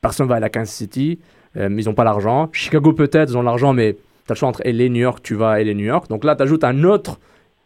[0.00, 1.18] Personne va à la Kansas City,
[1.56, 2.48] euh, mais ils n'ont pas l'argent.
[2.52, 5.34] Chicago peut-être, ils ont l'argent, mais tu as le choix entre LA New York, tu
[5.34, 6.08] vas à LA New York.
[6.08, 7.18] Donc là, tu ajoutes un autre,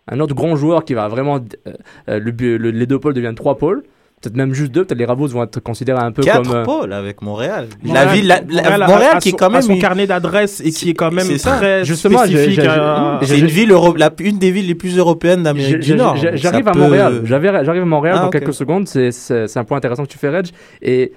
[0.06, 1.36] un autre grand joueur qui va vraiment.
[1.66, 1.72] euh,
[2.08, 3.82] euh, le- les deux pôles deviennent trois pôles.
[4.20, 6.56] Peut-être même juste deux, peut-être les Bulls vont être considérés un peu Quatre comme.
[6.56, 7.68] euh, pôles avec Montréal.
[7.82, 9.80] Montréal- la ville, la- la- Montréal a- Montréal a qui est quand même son une-
[9.80, 12.58] carnet d'adresses et qui est quand même très Justement, spécifique.
[12.60, 16.16] à- C'est une ville, euro- la, une des villes les plus européennes d'Amérique du Nord.
[16.34, 17.20] J'arrive à peut- Montréal.
[17.24, 18.88] J'arrive à Montréal Ah, dans quelques secondes.
[18.88, 19.10] C'est-
[19.56, 20.46] un point intéressant que tu fais, Reg.
[20.82, 21.12] Et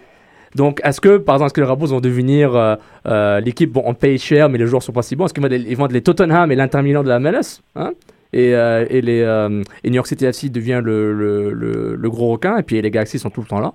[0.55, 2.75] donc, est-ce que, par exemple, est-ce que les Bulls vont devenir euh,
[3.07, 5.25] euh, l'équipe, bon, on paye cher, mais les joueurs sont pas si bons?
[5.25, 7.61] Est-ce qu'ils vont, être- ils vont être les Tottenham et l'Inter Milan de la MLS
[7.75, 7.91] hein?
[8.33, 12.81] Et, euh, et, les, euh, New York City FC devient le, gros requin, et puis
[12.81, 13.73] les Galaxy sont tout le temps là.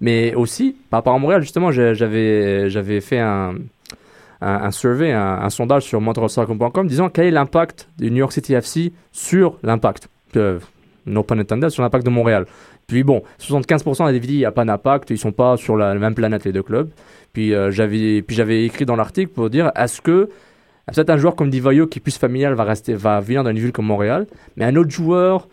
[0.00, 6.86] Mais aussi, par rapport à Montréal, justement, j'avais fait un, survey, un, sondage sur montrealsoccer.com
[6.86, 10.58] disant quel est l'impact du New York City FC sur l'impact, euh,
[11.06, 12.46] sur l'impact de Montréal.
[12.86, 15.94] Puis bon, 75% des dit il n'y a pas d'impact, ils sont pas sur la
[15.94, 16.88] même planète les deux clubs.
[17.34, 20.30] Puis euh, j'avais écrit dans l'article pour dire est-ce que
[20.94, 23.58] peut-être un joueur comme Divayo qui est plus familial va rester va venir dans une
[23.58, 25.48] ville comme Montréal, mais un autre joueur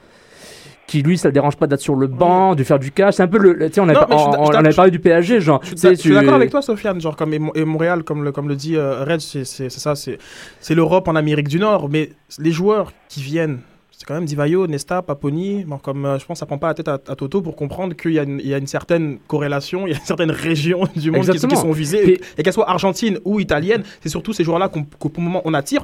[0.88, 3.24] qui lui ça le dérange pas d'être sur le banc, de faire du cash, c'est
[3.24, 6.10] un peu le, tu on, avait Non, on- on parlé du PSG genre Je suis
[6.10, 7.02] je d'accord avec toi, Sofiane.
[7.02, 9.96] Genre, comme et, Mo- et Montréal, comme le, comme le dit euh, Red, c'est ça,
[9.96, 10.20] c'est
[10.60, 11.90] c'est l'Europe en Amérique du Nord.
[11.90, 13.62] Mais les joueurs qui viennent,
[13.98, 15.64] c'est quand même Divayo, Nesta, Paponi.
[15.66, 17.96] Bon, comme euh, je pense, ça prend pas la tête à, à Toto pour comprendre
[17.96, 20.32] qu'il y, a une- il y a une certaine corrélation, il y a une certaine
[20.32, 22.14] région du monde qui, sont visées.
[22.14, 25.54] Et et qu'elles soient argentines ou italiennes, c'est surtout ces joueurs-là qu'on qu'au moment on
[25.54, 25.84] attire.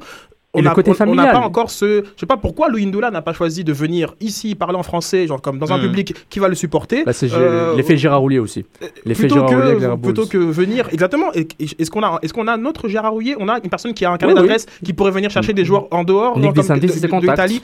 [0.54, 2.04] Et On n'a pas encore ce.
[2.16, 5.26] Je sais pas pourquoi Louis Ndoula n'a pas choisi de venir ici parler en français,
[5.26, 5.82] genre comme dans un Hmm.
[5.84, 7.04] public qui va le supporter.
[7.06, 8.66] bah, c'est Euh, l'effet Gérard Roulier aussi.
[9.06, 10.00] L'effet plutôt Gérard Roulier Bulls.
[10.02, 13.60] plutôt que venir exactement est-ce qu'on a est-ce qu'on a notre Gérard Rouillet on a
[13.64, 14.48] une personne qui a un carnet Oui, oui.
[14.48, 17.62] d'adresse qui pourrait venir chercher des joueurs en dehors comme DeSantis, de- de-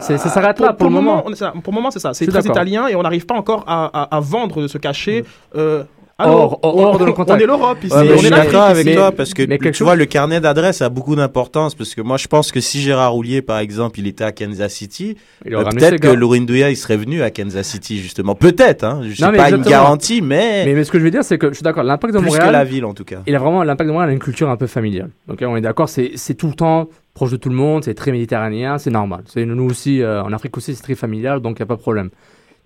[0.00, 1.22] ça s'arrête là pour le moment.
[1.26, 3.64] on est pour le moment c'est ça c'est très italien et on n'arrive pas encore
[3.66, 5.24] à, à- à vendre de se cacher
[5.56, 5.82] euh,
[6.26, 8.94] Hors de nos on, est l'Europe ici Ouais, on je est suis l'Afrique d'accord avec
[8.94, 12.00] toi parce que mais tu chose- vois le carnet d'adresse a beaucoup d'importance parce que
[12.00, 15.64] moi je pense que si Gérard Roulier par exemple il était à Kansas City euh,
[15.64, 19.50] peut-être que Douya il serait venu à Kansas City justement peut-être hein je sais pas
[19.50, 21.82] une garantie mais, Mais, mais ce que je veux dire, c'est que je suis d'accord,
[21.84, 22.48] l'impact de plus Montréal.
[22.48, 24.48] que la ville en tout cas Il a vraiment l'impact de Montréal a une culture
[24.50, 25.10] un peu familiale.
[25.28, 27.94] Ok, on est d'accord, c'est c'est tout le temps proche de tout le monde, c'est
[27.94, 29.22] très méditerranéen, c'est normal.
[29.26, 31.76] C'est nous aussi euh, en Afrique aussi, c'est très familial, donc il y a pas
[31.76, 32.10] de problème.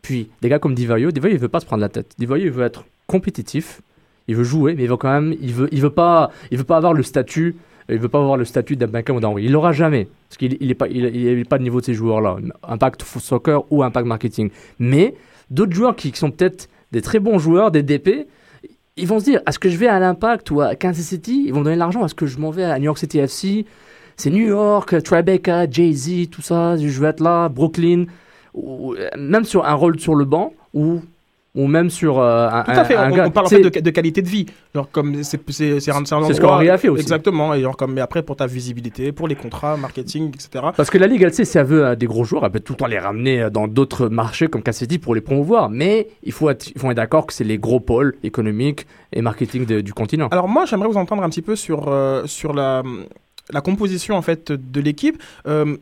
[0.03, 2.13] Puis des gars comme Divayo, Divayo il veut pas se prendre la tête.
[2.19, 3.81] Divayo il veut être compétitif,
[4.29, 6.65] il veut jouer, mais il veut quand même, il veut, il veut pas, il veut
[6.65, 7.57] pas avoir le statut,
[7.89, 9.39] il veut pas avoir le statut d'un ou d'un.
[9.39, 11.95] Il l'aura jamais, parce qu'il il est pas, il, il pas de niveau de ces
[11.95, 12.37] joueurs-là.
[12.63, 14.51] Impact soccer ou impact marketing.
[14.79, 15.15] Mais
[15.51, 18.27] d'autres joueurs qui, sont peut-être des très bons joueurs, des DP,
[18.97, 21.45] ils vont se dire est-ce que je vais à l'Impact ou à Kansas City?
[21.47, 22.05] Ils vont donner l'argent.
[22.05, 23.67] Est-ce que je m'en vais à New York City FC
[24.17, 26.77] C'est New York, Tribeca, Jay-Z, tout ça.
[26.77, 28.07] Je vais être là, Brooklyn.
[28.57, 31.01] Euh, même sur un rôle sur le banc ou,
[31.55, 33.27] ou même sur euh, un, tout à fait un- un on, gars.
[33.27, 36.05] on parle en fait de, de qualité de vie genre comme c'est c'est c'est un,
[36.05, 37.03] c'est ce qu'Henri a fait aussi.
[37.03, 40.91] exactement et genre comme mais après pour ta visibilité pour les contrats marketing etc Parce
[40.91, 42.73] que la Ligue, elle sait, si elle veut euh, des gros joueurs, elle peut tout
[42.73, 45.71] le temps les ramener euh, dans d'autres marchés comme Kansas City pour les promouvoir.
[45.71, 49.23] Mais il faut être, il faut être d'accord que c'est les gros pôles économiques et
[49.23, 50.29] marketing de- du continent.
[50.33, 52.83] Alors moi, j'aimerais vous entendre un petit peu sur, euh, sur la,
[53.53, 55.23] la composition en fait de l'équipe.
[55.47, 55.77] Euh,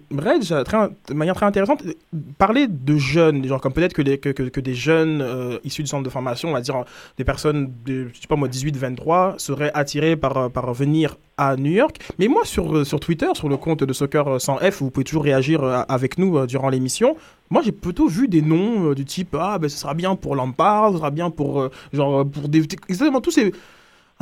[0.65, 1.93] très, de manière très intéressante, euh,
[2.39, 6.49] parler de jeunes, genre comme peut-être que, des- jeunes euh, issus du centre de formation,
[6.49, 6.85] on va dire euh,
[7.19, 11.57] des personnes de, je sais pas moi, 18-23, seraient attirés par, euh, par venir à
[11.57, 11.99] New York.
[12.19, 15.05] Mais moi, sur, euh, sur Twitter, sur le compte de Soccer sans F, vous pouvez
[15.05, 17.17] toujours réagir euh, avec nous euh, durant l'émission.
[17.51, 20.35] Moi, j'ai plutôt vu des noms euh, du type Ah, ben ce sera bien pour
[20.37, 22.61] Lampard, ce sera bien pour, euh, genre, euh, pour des.
[22.89, 23.53] Exactement, tous ces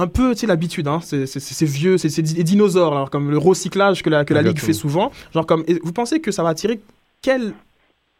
[0.03, 1.01] un peu, tu sais, l'habitude, hein.
[1.03, 4.73] c'est vieux, c'est des dinosaures, alors, comme le recyclage que la, que la Ligue fait
[4.73, 5.11] souvent.
[5.35, 6.81] Genre, comme, vous pensez que ça va attirer
[7.23, 7.53] quelle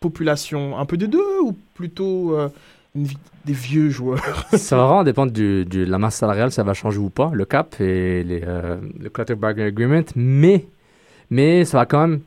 [0.01, 0.79] population?
[0.79, 2.49] Un peu des deux ou plutôt euh,
[2.95, 3.07] une
[3.47, 4.47] des vieux joueurs?
[4.53, 7.45] Ça va vraiment dépendre du- de la masse salariale, ça va changer ou pas, le
[7.45, 10.67] cap et les, euh, le collective bargaining agreement, mais,
[11.31, 12.21] mais ça va quand même.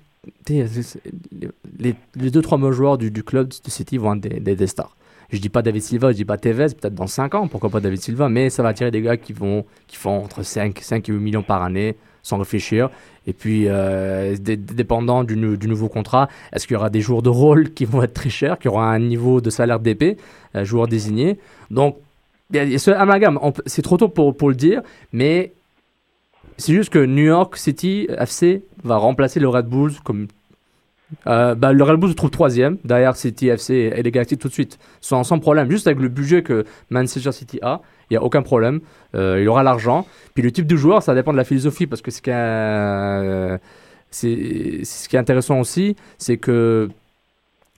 [1.80, 4.56] Les, les deux, trois meilleurs joueurs du, du club de City vont être des, des,
[4.56, 4.96] des stars.
[5.34, 7.80] Je dis pas David Silva, je dis pas Tevez, peut-être dans 5 ans, pourquoi pas
[7.80, 11.10] David Silva, mais ça va attirer des gars qui, vont, qui font entre 5, 5
[11.10, 12.90] et 8 millions par année sans réfléchir.
[13.26, 17.02] Et puis, euh, dé- dépendant du, nou- du nouveau contrat, est-ce qu'il y aura des
[17.02, 20.18] joueurs de rôle qui vont être très chers, qui auront un niveau de salaire d'épée,
[20.56, 21.38] euh, joueurs désignés
[21.72, 21.98] Donc,
[22.54, 25.52] il y a- ce amalgame, c'est trop tôt pour le dire, mais
[26.58, 30.28] c'est juste que New York City FC va remplacer le Red Bulls comme.
[31.28, 34.48] Euh, bah, le Red Bulls se trouve troisième derrière City FC et les Galaxy tout
[34.48, 35.70] de suite, sans, problème.
[35.70, 38.82] Juste avec le budget que Manchester City a, il n'y a aucun problème.
[39.16, 40.06] Euh, il aura l'argent.
[40.34, 42.34] Puis le type de joueur, ça dépend de la philosophie parce que ce qui est,
[42.34, 43.58] euh,
[45.14, 46.90] intéressant aussi, c'est que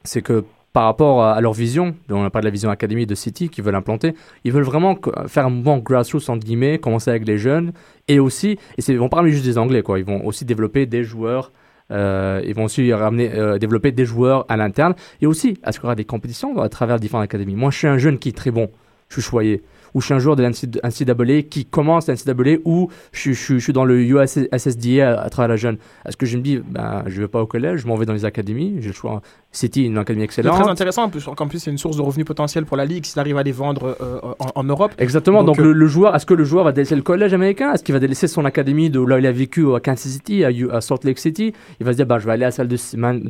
[0.04, 0.44] c'est que
[0.76, 3.64] par rapport à, leur vision, on a parlé de la vision académie de City qu'ils
[3.64, 7.72] veulent implanter, ils veulent vraiment faire un mouvement grassroots entre guillemets, commencer avec les jeunes
[8.10, 10.86] et aussi, et c'est- ils vont parler juste des Anglais quoi, ils vont aussi développer
[10.86, 11.54] des joueurs
[11.92, 14.96] Euh, ils vont aussi ramener, euh, développer des joueurs à l'interne.
[15.22, 17.88] Et aussi, est-ce qu'il y aura des compétitions à travers différentes académies Moi, je suis
[17.88, 18.70] un jeune qui est très bon.
[19.10, 19.64] Je suis choyé
[19.96, 23.74] ou je suis un joueur de l'NCAA qui commence l'NCAA ou je, je, je, suis
[23.74, 25.78] dans le USSDA à, à travers la jeune.
[26.06, 28.14] Est-ce que je me dis, ben, je vais pas au collège, je m'en vais dans
[28.14, 29.22] les académies, j'ai le choix.
[29.56, 30.56] City, une académie excellente.
[30.58, 33.20] C'est très intéressant, en plus, c'est une source de revenus potentiels pour la ligue s'il
[33.20, 34.94] arrive à les vendre euh, en, en, Europe.
[34.98, 35.44] Exactement.
[35.44, 35.70] Donc, Donc euh...
[35.70, 37.74] le, le, joueur, est-ce que le joueur va délaisser le collège américain?
[37.74, 40.44] Est-ce qu'il va délaisser son académie de là où il a vécu à Kansas City,
[40.44, 41.54] à, à Salt Lake City?
[41.80, 42.78] Il va se dire, bah, je vais aller à la salle de,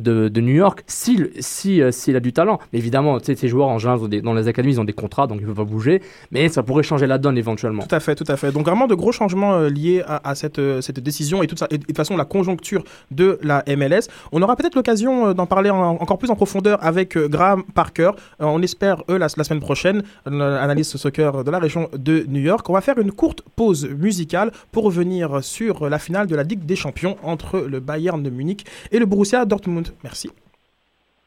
[0.00, 2.58] de, de New York s'il si, euh, s'il a du talent.
[2.72, 5.42] Mais évidemment, ces joueurs en général, dans les académies, ils ont des contrats, donc ils
[5.42, 6.02] ne peuvent pas bouger.
[6.32, 7.82] Mais ça pourrait changer la donne éventuellement.
[7.82, 8.50] Tout à fait, tout à fait.
[8.50, 11.76] Donc vraiment de gros changements euh, liés à, cette, euh, cette décision et, toute de
[11.76, 14.08] toute façon la conjoncture de la MLS.
[14.32, 18.12] On aura peut-être l'occasion euh, d'en parler en, encore plus en profondeur avec Graham Parker.
[18.38, 22.68] On espère, eux, la, la semaine prochaine, analyste soccer de la région de New York.
[22.70, 26.64] On va faire une courte pause musicale pour revenir sur la finale de la Ligue
[26.64, 29.88] des Champions entre le Bayern de Munich et le Borussia Dortmund.
[30.02, 30.30] Merci.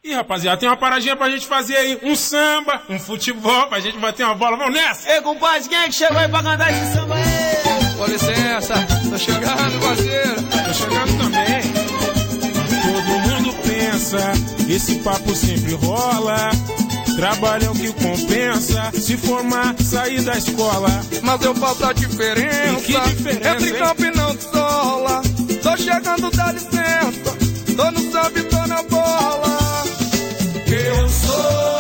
[0.02, 2.00] E rapaziada, tem uma paradinha pra gente fazer aí.
[2.02, 4.56] Um samba, um futebol, pra gente bater uma bola.
[4.56, 5.12] Vamos nessa!
[5.12, 7.98] Ei, compadre, quem é que chegou aí pra cantar esse samba aí?
[7.98, 8.74] Com licença,
[9.10, 10.36] tô chegando, parceiro.
[10.42, 11.62] Tô chegando também.
[12.82, 14.32] Todo mundo pensa,
[14.70, 16.52] esse papo sempre rola.
[17.18, 20.90] Trabalho é o que compensa, se formar, sair da escola.
[21.22, 22.80] Mas eu faço a diferença.
[22.80, 25.22] E que diferença Entre campo e não sola.
[25.62, 27.38] Tô chegando, dá licença.
[27.76, 29.59] Tô no samba e tô na bola.
[30.72, 31.79] Eu sou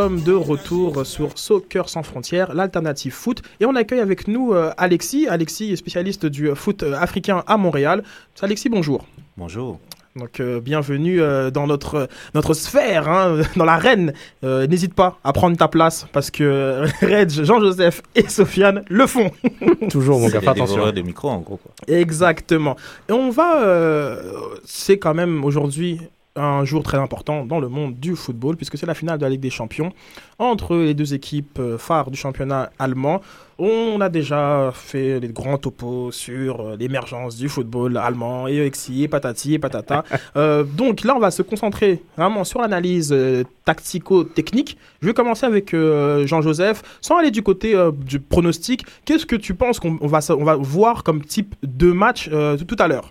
[0.00, 3.42] sommes de retour sur Soccer sans frontières, l'alternative foot.
[3.60, 5.28] Et on accueille avec nous euh, Alexis.
[5.28, 8.02] Alexis est spécialiste du foot euh, africain à Montréal.
[8.40, 9.04] Alexis, bonjour.
[9.36, 9.78] Bonjour.
[10.16, 14.14] Donc euh, bienvenue euh, dans notre, notre sphère, hein, dans l'arène.
[14.42, 19.30] Euh, N'hésite pas à prendre ta place parce que Reg, Jean-Joseph et Sofiane le font.
[19.90, 20.90] Toujours, mon gars, fais attention.
[20.92, 21.58] des micros, en gros.
[21.58, 21.72] Quoi.
[21.94, 22.74] Exactement.
[23.10, 23.60] Et on va...
[23.62, 24.16] euh,
[24.64, 26.00] c'est quand même aujourd'hui
[26.36, 29.30] un jour très important dans le monde du football puisque c'est la finale de la
[29.30, 29.92] Ligue des Champions
[30.38, 33.20] entre les deux équipes euh, phares du championnat allemand.
[33.58, 39.02] On a déjà fait des grands topos sur euh, l'émergence du football allemand et exi
[39.02, 40.04] et patati et patata.
[40.36, 44.78] Euh, donc là, on va se concentrer vraiment sur l'analyse euh, tactico-technique.
[45.02, 46.82] Je vais commencer avec euh, Jean-Joseph.
[47.00, 50.56] Sans aller du côté du pronostic, qu'est-ce que tu penses qu'on on va, on va
[50.56, 53.10] voir comme type de match tout à l'heure?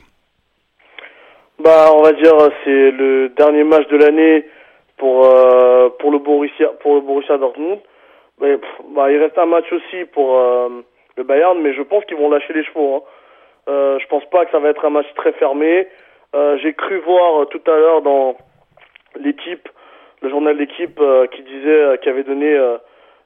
[1.60, 4.45] Bah, on va dire euh, c'est le dernier match de l'année
[4.98, 7.80] pour euh, pour le Borussia pour le Borussia Dortmund.
[8.39, 8.58] Mais,
[8.95, 10.69] bah, il reste un match aussi pour euh,
[11.17, 12.95] le Bayern, mais je pense qu'ils vont lâcher les chevaux.
[12.95, 13.02] Hein.
[13.67, 15.88] Euh, je pense pas que ça va être un match très fermé.
[16.34, 18.38] Euh, J'ai cru voir euh, tout à l'heure dans
[19.19, 19.67] l'équipe,
[20.22, 22.58] le journal d'équipe qui disait, qui avait donné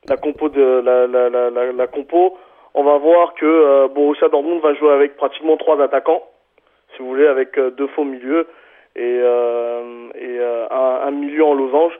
[0.09, 2.37] la compo de la, la, la, la, la compo.
[2.73, 6.23] On va voir que Borussia Dortmund va jouer avec pratiquement trois attaquants,
[6.95, 8.47] si vous voulez, avec euh, deux faux milieux
[8.95, 11.93] et, euh, et euh, un, un milieu en losange.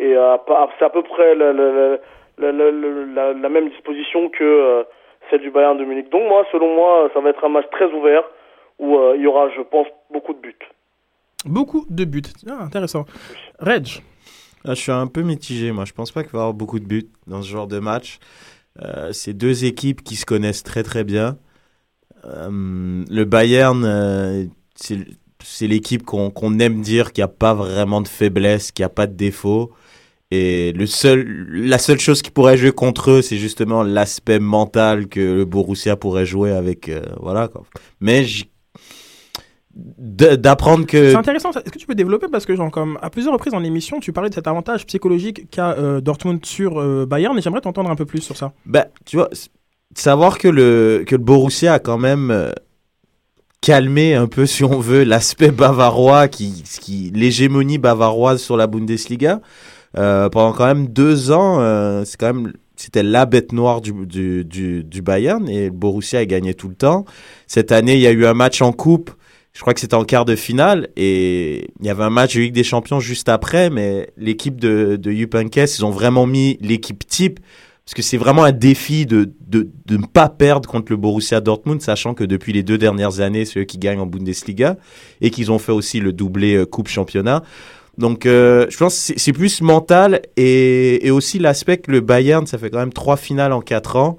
[0.00, 0.36] Et euh,
[0.78, 1.70] c'est à peu près la, la,
[2.38, 2.70] la, la, la,
[3.14, 4.82] la- la même disposition que euh,
[5.30, 6.08] celle du Bayern de Munich.
[6.10, 8.22] Donc moi, selon moi, ça va être un match très ouvert
[8.78, 10.56] où euh, il y aura, je pense, beaucoup de buts.
[11.44, 12.22] Beaucoup de buts.
[12.48, 13.04] Ah, intéressant.
[13.58, 13.86] Reg,
[14.64, 15.84] Ah, je suis un peu mitigé, moi.
[15.84, 18.18] Je pense pas qu'il va y avoir beaucoup de buts dans ce genre de match.
[18.82, 21.36] Euh, c'est deux équipes qui se connaissent très très bien.
[22.24, 28.08] Euh, le Bayern, euh, c'est l'équipe qu'on aime dire qu'il n'y a pas vraiment de
[28.08, 29.72] faiblesse, qu'il n'y a pas de défaut.
[30.30, 35.08] Et le seul, la seule chose qui pourrait jouer contre eux, c'est justement l'aspect mental
[35.08, 36.90] que le Borussia pourrait jouer avec.
[36.90, 37.48] euh, voilà.
[37.48, 37.62] Quoi.
[38.00, 38.26] Mais
[39.74, 41.50] d'apprendre que c'est intéressant.
[41.50, 42.26] Est-ce que tu peux développer?
[42.28, 45.48] Parce que genre, comme à plusieurs reprises en émission, tu parlais de cet avantage psychologique
[45.50, 48.52] qu'a euh, Dortmund sur euh, Bayern et j'aimerais t'entendre un peu plus sur ça.
[48.66, 49.30] Ben, tu vois,
[49.94, 52.50] savoir que le, que le Borussia a quand même euh,
[53.60, 59.40] calmé un peu, si on veut, l'aspect bavarois, qui, qui, l'hégémonie bavaroise sur la Bundesliga,
[59.96, 63.92] euh, pendant quand même deux ans, euh, c'est quand même, c'était la bête noire du,
[64.06, 64.44] du,
[64.84, 67.04] du, Bayern et le Borussia a gagné tout le temps.
[67.46, 69.10] Cette année, il y a eu un match en coupe.
[69.54, 72.42] Je crois que c'était en quart de finale et il y avait un match de
[72.42, 76.58] Ligue des Champions juste après, mais l'équipe de, de Jupp Heynckes, ils ont vraiment mis
[76.60, 77.40] l'équipe type
[77.88, 81.40] parce que c'est vraiment un défi de, de, de ne pas perdre contre le Borussia
[81.40, 84.76] Dortmund, sachant que depuis les deux dernières années, c'est eux qui gagnent en Bundesliga
[85.22, 87.42] et qu'ils ont fait aussi le doublé euh, Coupe Championnat.
[87.96, 92.46] Donc, euh, je pense que c'est- plus mental et, et aussi l'aspect que le Bayern,
[92.46, 94.18] ça fait quand même trois finales en quatre ans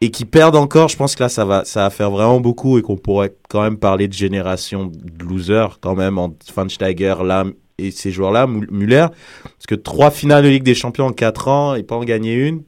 [0.00, 0.88] et qui perdent encore.
[0.88, 3.62] Je pense que là, ça va, ça va faire vraiment beaucoup et qu'on pourrait quand
[3.62, 9.08] même parler de génération de losers quand même en Schweinsteiger, Lam et ces joueurs-là, Müller.
[9.42, 12.34] Parce que trois finales de Ligue des Champions en quatre ans et pas en gagner
[12.34, 12.62] une.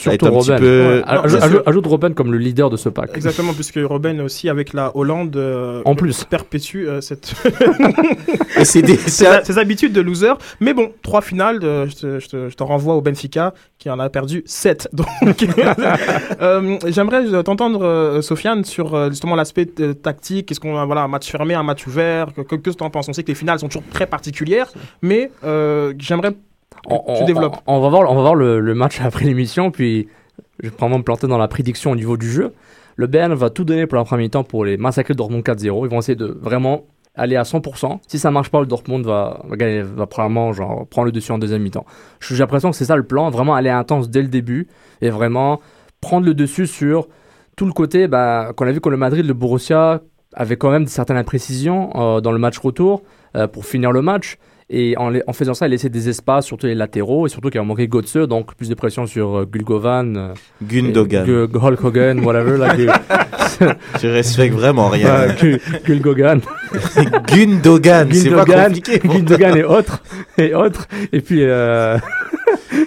[0.00, 0.58] Surtout Robben.
[0.58, 3.10] peu- Ouais, ajoute, ajoute- Robben comme le leader de ce pack.
[3.16, 6.24] Exactement, puisque Robben aussi avec la Hollande euh, En plus.
[6.24, 7.32] perpétue euh, cette
[8.58, 10.32] Et c'est des- ses, habitudes de loser.
[10.60, 14.08] Mais bon, trois finales, euh, je, te, je te- renvoie au Benfica qui en a
[14.10, 14.88] perdu sept.
[14.92, 15.06] Donc,
[16.40, 20.50] euh, j'aimerais t'entendre, euh, Sofiane, sur justement l'aspect euh, tactique.
[20.50, 22.32] Est-ce qu'on a voilà, un match fermé, un match ouvert?
[22.34, 23.08] Que, que, que tu en penses?
[23.08, 24.68] On sait que les finales sont toujours très particulières,
[25.02, 26.32] mais euh, j'aimerais
[26.86, 27.56] on, tu développes.
[27.66, 30.08] on- on va voir, on va voir le, le match après l'émission, puis
[30.60, 32.52] je vais probablement me planter dans la prédiction au niveau du jeu.
[32.96, 35.84] Le Bayern va tout donner pour la première mi-temps pour les massacrer Dortmund 4-0.
[35.84, 36.82] Ils vont essayer de vraiment
[37.14, 37.98] aller à 100%.
[38.08, 41.30] Si ça marche pas, le Dortmund va, va, gagner- va probablement genre, prendre le dessus
[41.32, 41.84] en deuxième mi-temps.
[42.20, 44.66] J'ai l'impression que c'est ça le plan, vraiment aller intense dès le début
[45.00, 45.60] et vraiment
[46.00, 47.06] prendre le dessus sur
[47.56, 50.00] tout le côté bah, qu'on a vu que le Madrid, le Borussia
[50.34, 53.02] avait quand même certaines imprécisions euh, dans le match retour
[53.36, 54.38] euh, pour finir le match.
[54.70, 57.58] Et en, en faisant ça, il laissait des espaces, surtout les latéraux, et surtout qu'il
[57.58, 61.26] a manqué Götze, donc plus de pression sur euh, Gulgovan, euh, Gundogan.
[61.54, 62.58] Hulk Hogan, whatever.
[62.58, 62.88] Là, Gu-
[63.98, 65.28] Tu respectes vraiment rien.
[65.40, 66.40] Gu- Gulgogan.
[67.26, 68.98] Gundogan, c'est pas Gundogan, compliqué.
[69.08, 70.02] Gundogan et autres.
[70.36, 70.86] Et autres.
[71.12, 71.96] Et puis, euh,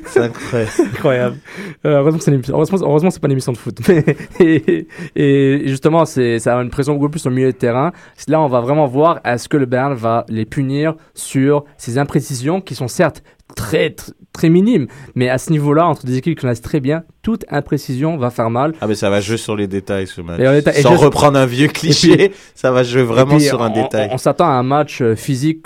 [0.06, 0.71] C'est incroyable.
[0.93, 1.38] incroyable.
[1.86, 3.78] Euh, heureusement, c'est heureusement, heureusement, c'est pas une émission de foot.
[4.39, 7.91] Et, et justement, c'est, ça a une pression beaucoup plus au milieu de terrain.
[8.28, 12.62] Là, on va vraiment voir est-ce que le Bayern va les punir sur ces imprécisions
[12.62, 13.24] qui sont certes
[13.56, 17.04] très, très, très minimes, mais à ce niveau-là, entre des équipes qui connaissent très bien,
[17.21, 18.74] toute imprécision va faire mal.
[18.80, 20.39] Ah mais ça va jouer sur les détails ce match.
[20.39, 23.69] Et et Sans juste- reprendre un vieux cliché, ça va jouer vraiment puis, sur un
[23.69, 24.08] on- détail.
[24.12, 25.65] On, on s'attend à un match euh, physique.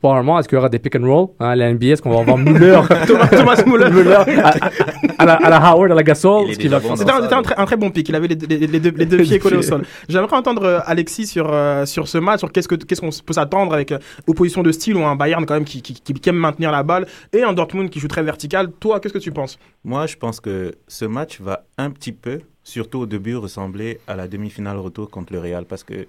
[0.00, 2.20] Probablement, est-ce qu'il y aura des pick and roll hein, La NBA, est-ce qu'on va
[2.20, 3.90] avoir Müller, Thomas, Thomas Muller.
[3.92, 4.70] Müller à, à-
[5.18, 7.90] à la, à la Howard, à la Gasol bon C'était un, très, un très bon
[7.90, 8.08] pic.
[8.08, 9.82] Il avait les, les- les deux, les deux pieds collés au sol.
[10.08, 13.32] J'aimerais entendre euh, Alexis sur, euh, sur ce match, sur qu'est-ce que- qu'est-ce qu'on peut
[13.32, 16.28] s'attendre avec euh, opposition de style ou un Bayern quand même qui, qui, qui, qui
[16.28, 18.70] aime maintenir la balle et un Dortmund qui joue très vertical.
[18.80, 19.58] Toi, qu'est-ce que tu penses?
[19.84, 24.16] Moi, je pense que ce match va un petit peu, surtout au début, ressembler à
[24.16, 25.64] la demi-finale retour contre le Real.
[25.66, 26.06] Parce que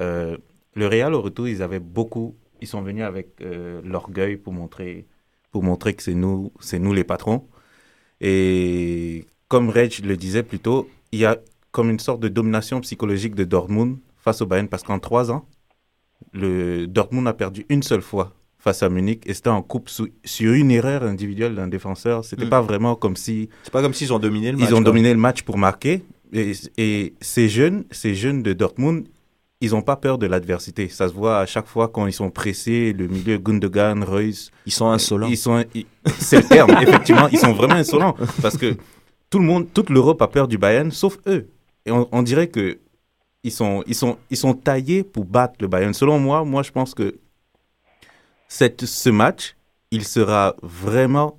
[0.00, 0.36] euh,
[0.74, 2.34] le Real, au retour, ils avaient beaucoup.
[2.60, 5.06] Ils sont venus avec euh, l'orgueil pour montrer,
[5.52, 7.46] pour montrer que c'est nous, c'est nous les patrons.
[8.20, 11.38] Et comme Reg le disait plus tôt, il y a
[11.70, 14.68] comme une sorte de domination psychologique de Dortmund face au Bayern.
[14.68, 15.46] Parce qu'en trois ans,
[16.32, 20.08] le Dortmund a perdu une seule fois face à Munich et c'était en coupe sous-
[20.24, 22.24] sur une erreur individuelle d'un défenseur.
[22.24, 22.50] C'était Mm.
[22.50, 24.68] pas vraiment comme si C'est pas comme s'ils ont dominé le match.
[24.68, 24.84] ils ont quoi.
[24.84, 26.02] dominé le match pour marquer.
[26.32, 29.06] Et, et ces jeunes, ces jeunes de Dortmund,
[29.60, 30.88] ils n'ont pas peur de l'adversité.
[30.88, 34.50] Ça se voit à chaque fois quand ils sont pressés, le milieu Gundogan, Reus.
[34.64, 35.28] Ils sont insolents.
[35.28, 35.64] Ils sont,
[36.18, 37.28] c'est le terme, effectivement.
[37.28, 38.76] Ils sont vraiment insolents parce que
[39.28, 41.48] tout le monde, toute l'Europe a peur du Bayern, sauf eux.
[41.84, 42.78] Et on, on dirait que
[43.42, 45.94] ils sont, ils sont, ils sont taillés pour battre le Bayern.
[45.94, 47.18] Selon moi, moi je pense que
[48.48, 49.56] cette, ce match,
[49.90, 51.38] il sera vraiment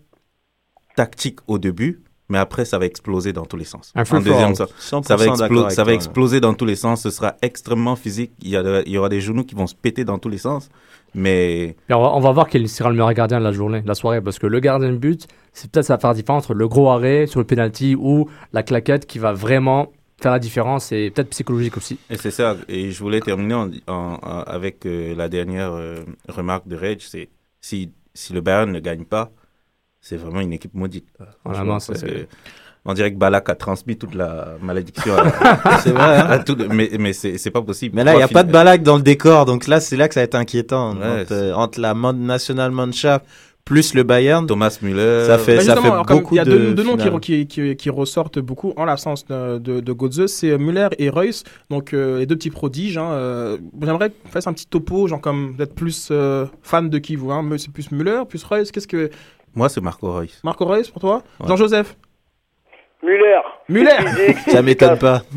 [0.95, 3.91] tactique au début, mais après ça va exploser dans tous les sens.
[3.95, 4.69] Un En deuxième sens.
[4.79, 7.01] 100% Ça va, explo- ça va exploser dans tous les sens.
[7.03, 8.31] Ce sera extrêmement physique.
[8.41, 10.29] Il y, a de- il y aura des genoux qui vont se péter dans tous
[10.29, 10.69] les sens.
[11.13, 13.87] Mais on, va, on va voir quel sera le meilleur gardien de la journée, de
[13.87, 16.45] la soirée, parce que le gardien de but, c'est peut-être ça va faire la différence
[16.45, 19.91] entre le gros arrêt sur le penalty ou la claquette qui va vraiment
[20.21, 21.97] faire la différence et peut-être psychologique aussi.
[22.09, 22.55] et c'est ça.
[22.69, 25.95] Et je voulais terminer en- en- en- avec euh, la dernière euh,
[26.29, 26.99] remarque de Reg.
[27.01, 27.27] C'est
[27.59, 29.31] si, si le Bayern ne gagne pas,
[30.01, 31.05] c'est vraiment une équipe maudite.
[31.19, 32.27] Vraiment, Franchement, c'est- parce que
[32.83, 36.01] on dirait que Balak a transmis toute la malédiction à, C'est vrai.
[36.17, 36.25] hein.
[36.29, 37.95] à tout- mais mais c'est c'est pas possible.
[37.95, 40.07] Mais là, il n'y a pas de balak dans le décor, donc là, c'est là
[40.07, 40.95] que ça va être inquiétant.
[40.95, 43.23] Ouais, entre, c'est- euh, entre la National Mannschaft
[43.63, 45.25] plus le Bayern, Thomas Müller.
[45.27, 47.19] Ça fait- Bah, ça fait beaucoup Il y a deux, de deux noms qui, finales.
[47.19, 51.43] qui, qui, qui ressortent beaucoup en l'absence de, de, de Götze, c'est Müller et Reus,
[51.69, 52.97] donc euh, les deux petits prodiges.
[52.97, 56.97] hein, euh, J'aimerais qu'on fasse un petit topo, genre comme d'être plus euh, fan de
[56.97, 58.71] qui vous hein, mais C'est plus Müller, plus Reus.
[58.71, 59.11] Qu'est-ce que
[59.55, 60.39] Moi, c'est Marco Reus.
[60.43, 61.47] Marco Reus pour toi Ouais.
[61.47, 61.95] Jean-Joseph
[63.03, 63.41] Müller.
[63.67, 65.23] Müller Physique, ça m'étonne pas.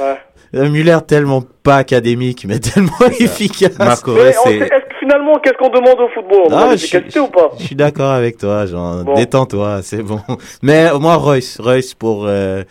[0.00, 0.16] Ouais.
[0.54, 3.78] Euh, Müller, tellement pas académique, mais tellement efficace.
[3.78, 6.46] Marco Reus, c'est est-ce que finalement, qu'est-ce qu'on demande au football?
[6.52, 7.50] On Ah, l'efficacité ou pas?
[7.58, 9.14] Je suis d'accord avec toi, genre, Bon.
[9.14, 10.20] détends-toi, c'est bon.
[10.62, 12.64] Mais moi, Royce, Royce pour euh,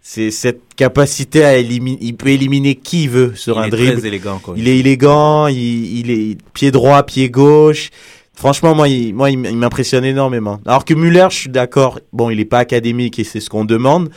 [0.00, 3.70] c'est cette capacité à éliminer, il peut éliminer qui il veut sur il un est
[3.70, 3.98] dribble.
[3.98, 4.38] très élégant.
[4.38, 4.54] Quoi.
[4.56, 7.90] Il est élégant, il, il est pied droit, pied gauche.
[8.34, 10.58] Franchement, moi, il, moi, il m'impressionne énormément.
[10.66, 12.00] Alors que Muller, je suis d'accord.
[12.12, 14.10] Bon, il est pas académique et c'est ce qu'on demande.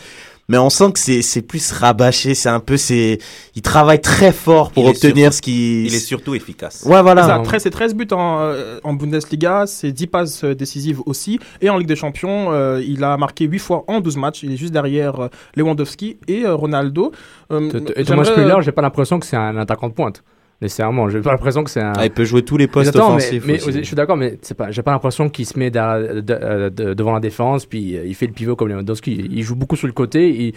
[0.48, 2.36] Mais on sent que c'est, c'est plus rabâché.
[2.36, 3.18] C'est un peu, c'est,
[3.56, 5.86] il travaille très fort pour Il obtenir surtout- ce qu'il.
[5.88, 6.84] Il est surtout efficace.
[6.86, 7.24] Ouais, voilà.
[7.24, 11.02] C'est ça, 13 c'est 13 buts en, euh, en Bundesliga, c'est 10 passes euh, décisives
[11.08, 11.40] aussi.
[11.62, 14.44] Et en Ligue des Champions, euh, il a marqué 8 fois en 12 matchs.
[14.44, 17.12] Il est juste derrière euh, Lewandowski et euh, Ronaldo.
[17.52, 20.24] Euh, Et Thomas Müller, j'ai pas l'impression que c'est un attaquant de pointe.
[20.62, 21.92] Nécessairement, j'ai pas l'impression que c'est un.
[21.98, 23.44] Ah, il peut jouer tous les postes Attends, offensifs.
[23.46, 26.70] Mais, je suis d'accord, mais c'est pas, j'ai pas l'impression qu'il se met de- euh,
[26.70, 29.28] de- devant la défense, puis euh, il fait le pivot comme Lewandowski.
[29.32, 30.54] Il joue beaucoup sur le côté, il,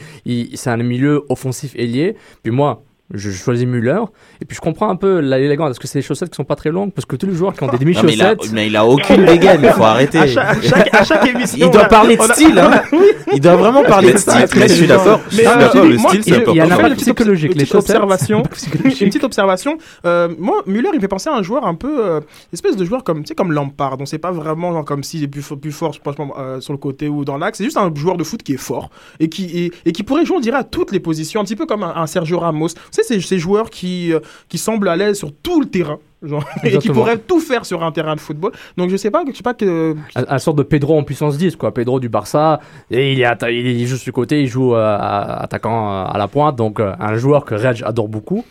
[0.50, 2.14] il- c'est un milieu offensif ailier.
[2.44, 2.84] Puis moi,
[3.14, 4.00] je choisis Müller,
[4.40, 6.56] et puis je comprends un peu l'élégance, parce que c'est des chaussettes qui sont pas
[6.56, 8.52] très longues, parce que tous les joueurs qui ont des Non, mais demi-chaussettes.
[8.52, 10.18] mais il a aucune dégaine, il faut arrêter.
[10.18, 11.66] à, chaque, à chaque- à chaque émission.
[11.66, 12.70] Il doit on a- parler de on a- style, hein.
[13.34, 14.46] Il doit vraiment parler de style.
[14.56, 15.20] Mais je suis d'accord.
[15.30, 15.84] Je Mais, suis euh, d'accord.
[15.84, 16.60] Le style, il- c'est il y important.
[16.60, 18.42] a un impact petite, psychologique, une les observation.
[18.84, 19.78] Une petite observation.
[20.06, 22.20] Euh, moi, Muller, il me fait penser à un joueur un peu, euh,
[22.52, 23.96] espèce de joueur comme, tu sais, comme Lampard.
[23.98, 26.78] Donc c'est pas vraiment genre comme s'il est plus, plus fort, franchement, euh, sur le
[26.78, 27.58] côté ou dans l'axe.
[27.58, 28.90] C'est juste un joueur de foot qui est fort
[29.20, 31.56] et qui et, et qui pourrait jouer, on dirait, à toutes les positions, un petit
[31.56, 32.68] peu comme un, un Sergio Ramos.
[33.02, 35.98] Sais, c'est ces joueurs qui euh, qui semblent à l'aise sur tout le terrain.
[36.22, 38.52] Genre, et qui pourraient tout faire sur un terrain de football.
[38.76, 41.38] Donc je sais pas, je sais pas que un, un sorte de Pedro en puissance
[41.38, 41.72] 10, quoi.
[41.72, 45.88] Pedro du Barça, et il est, il est juste du côté, il joue euh, attaquant
[45.88, 48.44] euh, à la pointe, donc euh, un joueur que Reg adore beaucoup.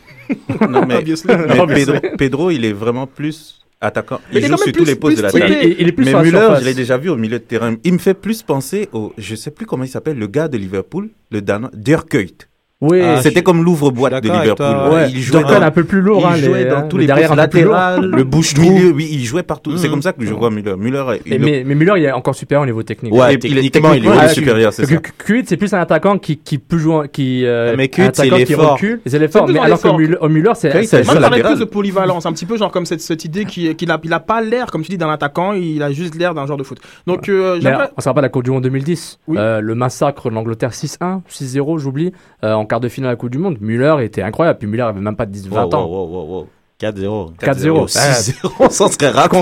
[0.69, 1.03] Non, mais.
[1.67, 4.19] Pedro, Pedro, il est vraiment plus attaquant.
[4.31, 5.45] Il il joue sur tous les postes de la table.
[5.63, 7.75] il, il est plus Mais sur Müller, je l'ai déjà vu au milieu de terrain.
[7.83, 10.57] Il me fait plus penser au, je sais plus comment il s'appelle, le gars de
[10.57, 12.46] Liverpool, le Danois, Dirk Kuyt.
[12.79, 14.55] Oui, Ah, C'était comme l'ouvre-boîte de Liverpool.
[14.55, 14.89] toi.
[14.89, 15.09] Ouais, Ouais.
[15.11, 17.07] Il jouait dans, un peu plus lourd, il hein, jouait les- dans tous le les
[17.07, 17.73] derrière postes un peu plus lourd.
[17.73, 18.91] latéral, Le bouche milieu.
[18.91, 19.75] Oui, il jouait partout.
[19.77, 19.91] C'est Mhm.
[19.93, 20.75] comme ça que je vois Müller.
[20.77, 23.15] Müller, il Mais, mais, mais Müller, il est encore supérieur au niveau technique.
[23.15, 24.95] Ouais, il est techniquement, il est Ouais, supérieur, c'est ça.
[25.17, 28.21] Kuit, c'est plus un attaquant qui, qui peut jouer, qui, euh, Mais un Kuit, c'est
[28.21, 28.73] attaquant qui l'effort.
[28.73, 29.01] recule.
[29.07, 29.47] C'est l'effort.
[29.49, 30.27] Mais alors que.
[30.27, 31.41] Müller, c'est, c'est- latéral.
[31.53, 34.13] plus de polyvalence, un petit peu genre comme cette, cette idée qui- qu'il a, il
[34.13, 36.63] a pas l'air, comme tu dis, d'un attaquant, il a juste l'air d'un joueur de
[36.63, 36.77] foot.
[37.07, 39.17] Donc, euh, Mais on se rappelle la Coupe du Monde 2010.
[39.27, 39.35] Oui.
[39.39, 42.11] Euh, le massacre de l'Angleterre 6-1, 6-0, j'oublie,
[42.43, 43.57] euh, en quart de finale à la Coupe du Monde.
[43.61, 44.59] Müller était incroyable.
[44.59, 45.85] Puis Müller avait même pas 10, 20 Wow, ans.
[45.85, 46.47] wow, wow.
[46.79, 47.31] 4-0.
[47.41, 47.87] 4-0.
[47.87, 49.41] 6-0, on s'en serait rappelé.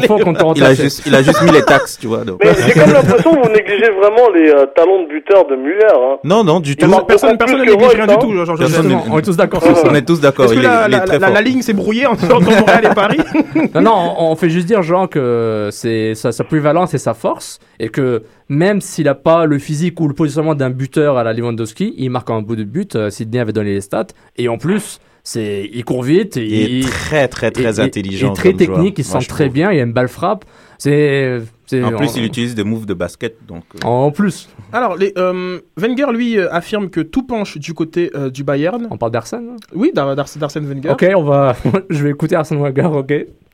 [0.55, 2.23] Il a juste, il a juste mis les taxes, tu vois.
[2.23, 2.39] donc.
[2.41, 5.85] Mais j'ai comme l'impression que vous négligez vraiment les euh, talents de buteur de Müller.
[5.93, 6.17] Hein.
[6.23, 6.89] Non, non, du tout.
[7.05, 8.17] personne, personne ne néglige rien du hein.
[8.21, 8.33] tout.
[8.45, 9.87] Genre, Personne on est tous d'accord sur ça.
[9.89, 10.45] On est tous d'accord.
[10.45, 11.35] Est-ce que Il, la, est, il est la- très la- fort.
[11.35, 13.19] la ligne s'est brouillée entre Montréal et Paris
[13.75, 17.13] Non, non, on, on fait juste dire, Jean, que c'est sa, sa polyvalence et sa
[17.13, 21.25] force, et que même s'il n'a pas le physique ou le positionnement d'un buteur à
[21.25, 22.95] la Lewandowski, il marque un bout de but.
[22.95, 24.07] euh, Sidney avait donné les stats,
[24.37, 26.53] et en plus, c'est, il court vite, Il
[26.85, 28.31] est très, très, très et- et- intelligent.
[28.31, 29.53] et très comme joueur, technique, il sent très trouve.
[29.53, 30.45] bien, il a une balle frappe.
[30.77, 31.39] C'est,
[31.83, 33.37] En plus, en, il utilise des moves de basket.
[33.47, 37.73] Donc, euh, en plus, Alors, les, euh, Wenger, lui, euh, affirme que tout penche du
[37.73, 38.87] côté euh, du Bayern.
[38.91, 39.47] on parle d'Arsène.
[39.53, 39.57] hein?
[39.73, 40.89] Oui, d'Ar- d'Ars- d'Arsène Wenger.
[40.91, 41.55] Ok, on va,
[41.89, 43.13] je vais écouter Arsène Wenger, ok.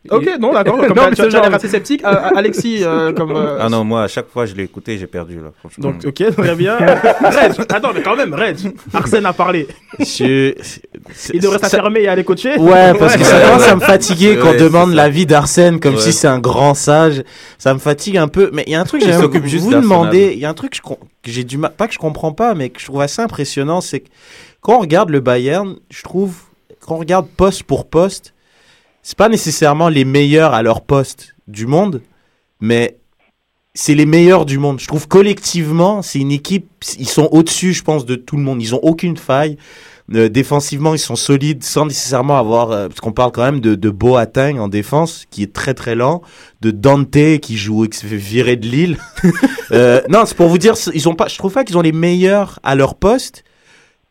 [0.09, 0.77] Ok, non, d'accord.
[0.79, 2.03] Comme Non, mais tu l'air genre- assez sceptique.
[2.03, 3.35] Euh, Alexis, euh, comme.
[3.35, 5.51] euh, Ah non, moi, à chaque fois, je l'ai écouté, j'ai perdu, là.
[5.59, 5.91] franchement.
[5.91, 6.75] Donc, ok, très bien.
[7.21, 8.57] Reg, attends, mais quand même, Reg,
[8.93, 9.67] Arsène a parlé.
[9.99, 10.55] Je-
[11.33, 12.57] Il devrait ça- s'affirmer et aller coacher.
[12.57, 16.01] Ouais, parce que ça commence à me fatiguer qu'on Ouais, demande l'avis d'Arsène comme Ouais.
[16.01, 17.23] si c'est un grand sage.
[17.59, 18.49] Ça me fatigue un peu.
[18.53, 20.31] Mais il y a un truc que juste vous demander.
[20.33, 22.69] Il y a un truc que j'ai du mal, pas que je comprends pas, mais
[22.69, 24.07] que je trouve assez impressionnant, c'est que
[24.61, 26.33] quand on regarde le Bayern, je trouve,
[26.85, 28.33] quand on regarde poste pour poste,
[29.03, 32.01] c'est pas nécessairement les meilleurs à leur poste du monde,
[32.59, 32.97] mais
[33.73, 34.79] c'est les meilleurs du monde.
[34.79, 36.67] Je trouve collectivement, c'est une équipe,
[36.99, 38.61] ils sont au-dessus, je pense, de tout le monde.
[38.61, 39.57] Ils ont aucune faille.
[40.13, 43.75] Euh, défensivement, ils sont solides sans nécessairement avoir, euh, parce qu'on parle quand même de,
[43.75, 46.21] de Boateng en défense, qui est très très lent,
[46.59, 48.97] de Dante qui joue, qui se fait virer de Lille.
[49.71, 51.93] euh, non, c'est pour vous dire, ils ont pas, je trouve pas qu'ils ont les
[51.93, 53.45] meilleurs à leur poste.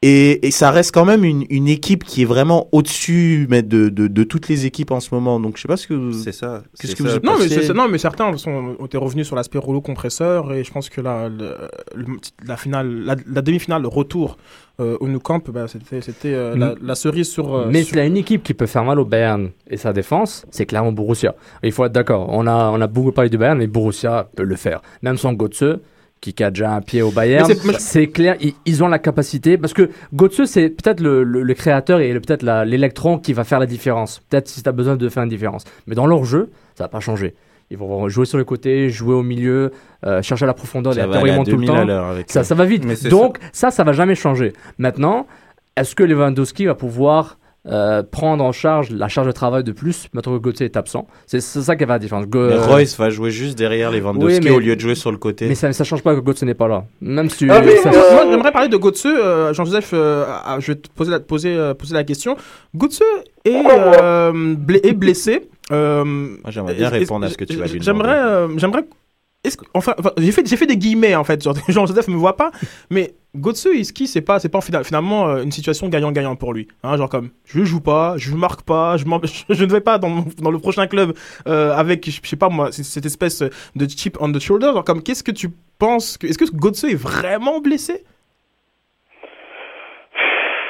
[0.03, 3.90] Et, et ça reste quand même une, une équipe qui est vraiment au-dessus mais de,
[3.90, 5.38] de, de toutes les équipes en ce moment.
[5.38, 6.12] Donc je sais pas ce que vous...
[6.14, 6.62] C'est ça.
[6.80, 9.36] Qu'est-ce que Non mais, pensez c'est- c'est- non, mais certains sont, ont été revenus sur
[9.36, 11.55] l'aspect rouleau compresseur et je pense que la, le-
[11.94, 12.07] le-
[12.46, 14.38] la, finale, la, la demi-finale, le retour
[14.80, 17.55] euh, au Nou Camp, bah, c'était, c'était euh, la, la cerise sur.
[17.55, 19.76] euh, Mais sur- s'il y a une équipe qui peut faire mal au Bayern et
[19.76, 21.34] sa défense, c'est clairement Borussia.
[21.62, 22.26] Il faut être d'accord.
[22.30, 24.80] On a, on a beaucoup parlé du Bayern, mais Borussia peut le faire.
[25.03, 25.78] Même sans Götze,
[26.20, 29.56] qui a déjà un pied au Bayern, c'est- clair, ils, ils ont la capacité.
[29.56, 33.58] Parce que Götze, c'est peut-être le, le- le créateur et peut-être l'électron qui va faire
[33.58, 34.20] la différence.
[34.28, 35.64] Peut-être si tu as besoin de faire une différence.
[35.86, 37.34] Mais dans leur jeu, ça va pas changer.
[37.70, 39.70] Ils vont jouer sur le côté, jouer au milieu,
[40.04, 42.10] euh, chercher la profondeur, Ça les va à tout le 2000 à temps.
[42.10, 42.84] avec Ça, ça va vite.
[42.84, 43.70] Mais c'est Donc, ça.
[43.70, 44.52] ça, va jamais changer.
[44.78, 45.26] Maintenant,
[45.76, 50.08] est-ce que Lewandowski va pouvoir euh, prendre en charge la charge de travail de plus
[50.14, 52.26] maintenant que Gauthier est absent C'est c'est ça qui va la différence.
[52.26, 55.11] Go- Mais Royce va jouer juste derrière Lewandowski Oui, mais- au lieu de jouer sur
[55.12, 55.46] le côté.
[55.46, 56.84] mais ça ne change pas que Gauthier n'est pas là.
[57.02, 57.46] Même si.
[57.50, 59.04] Ah, mais, ça- euh, Moi, j'aimerais parler de Götze.
[59.06, 62.36] euh, Jean-Joseph, euh, ah, je vais te poser la, poser, euh, poser la question.
[62.74, 63.02] Götze
[63.44, 65.48] est, euh, est blessé.
[65.72, 68.84] Euh, Moi, j'aimerais bien répondre à ce que tu vas lui J'aimerais, euh, j'aimerais.
[69.43, 71.43] Est-ce que, enfin, enfin, j'ai fait, j'ai fait des guillemets en fait.
[71.43, 72.51] Genre, Jean-Joseph me voit pas,
[72.91, 76.68] mais Gotse Iski, c'est pas, c'est pas fina- finalement euh, une situation gagnant-gagnant pour lui.
[76.82, 79.05] Hein, genre comme, je joue pas, je marque pas, je,
[79.64, 81.14] ne vais pas dans, dans le prochain club
[81.47, 84.72] euh, avec, je sais pas moi, cette espèce de chip on the shoulder.
[84.74, 88.05] Genre comme, qu'est-ce que tu penses que, est-ce que Gotse est vraiment blessé?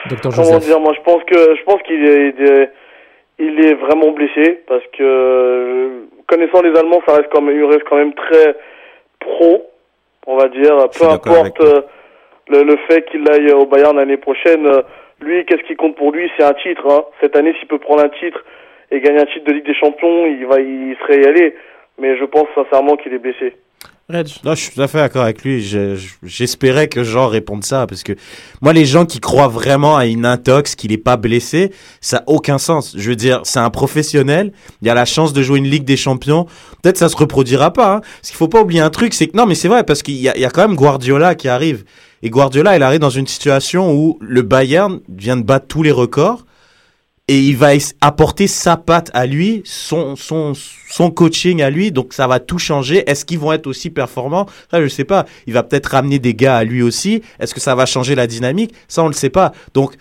[0.08, 0.64] Docteur Comment Joseph.
[0.66, 2.70] dire Moi, je pense que je pense qu'il est, il est
[3.42, 7.64] il est vraiment blessé parce que euh, connaissant les Allemands, ça reste quand même, il
[7.64, 8.54] reste quand même très
[9.18, 9.66] pro,
[10.26, 10.76] on va dire.
[10.98, 11.82] Peu importe euh,
[12.48, 14.82] le, le fait qu'il aille au Bayern l'année prochaine, euh,
[15.20, 16.30] lui, qu'est-ce qui compte pour lui?
[16.36, 16.86] C'est un titre.
[16.88, 17.04] Hein.
[17.20, 18.42] Cette année, s'il peut prendre un titre
[18.90, 21.54] et gagner un titre de Ligue des Champions, il va, il serait y aller.
[21.98, 23.54] Mais je pense sincèrement qu'il est blessé.
[24.10, 25.62] Reg je suis tout à fait d'accord avec lui.
[25.62, 28.12] Je- je- J'espérais que Jean réponde ça parce que
[28.60, 32.24] moi, les gens qui croient vraiment à une intox, qu'il n'est pas blessé, ça n'a
[32.26, 32.94] aucun sens.
[32.96, 34.52] Je veux dire, c'est un professionnel.
[34.82, 36.46] Il a la chance de jouer une Ligue des Champions.
[36.82, 37.94] Peut-être ça se reproduira pas.
[37.96, 38.00] Hein.
[38.00, 40.14] Parce qu'il faut pas oublier un truc, c'est que non, mais c'est vrai parce qu'il
[40.16, 41.84] y, y a quand même Guardiola qui arrive.
[42.22, 45.90] Et Guardiola, il arrive dans une situation où le Bayern vient de battre tous les
[45.92, 46.44] records
[47.30, 47.68] et il va
[48.00, 50.52] apporter sa patte à lui, son, son,
[50.90, 53.04] son coaching à lui, donc ça va tout changer.
[53.08, 54.46] Est-ce qu'ils vont être aussi performants?
[54.68, 55.26] Ça, je sais pas.
[55.46, 57.22] Il va peut-être ramener des gars à lui aussi.
[57.38, 58.74] Est-ce que ça va changer la dynamique?
[58.88, 59.52] Ça, on le sait pas.
[59.74, 59.94] Donc,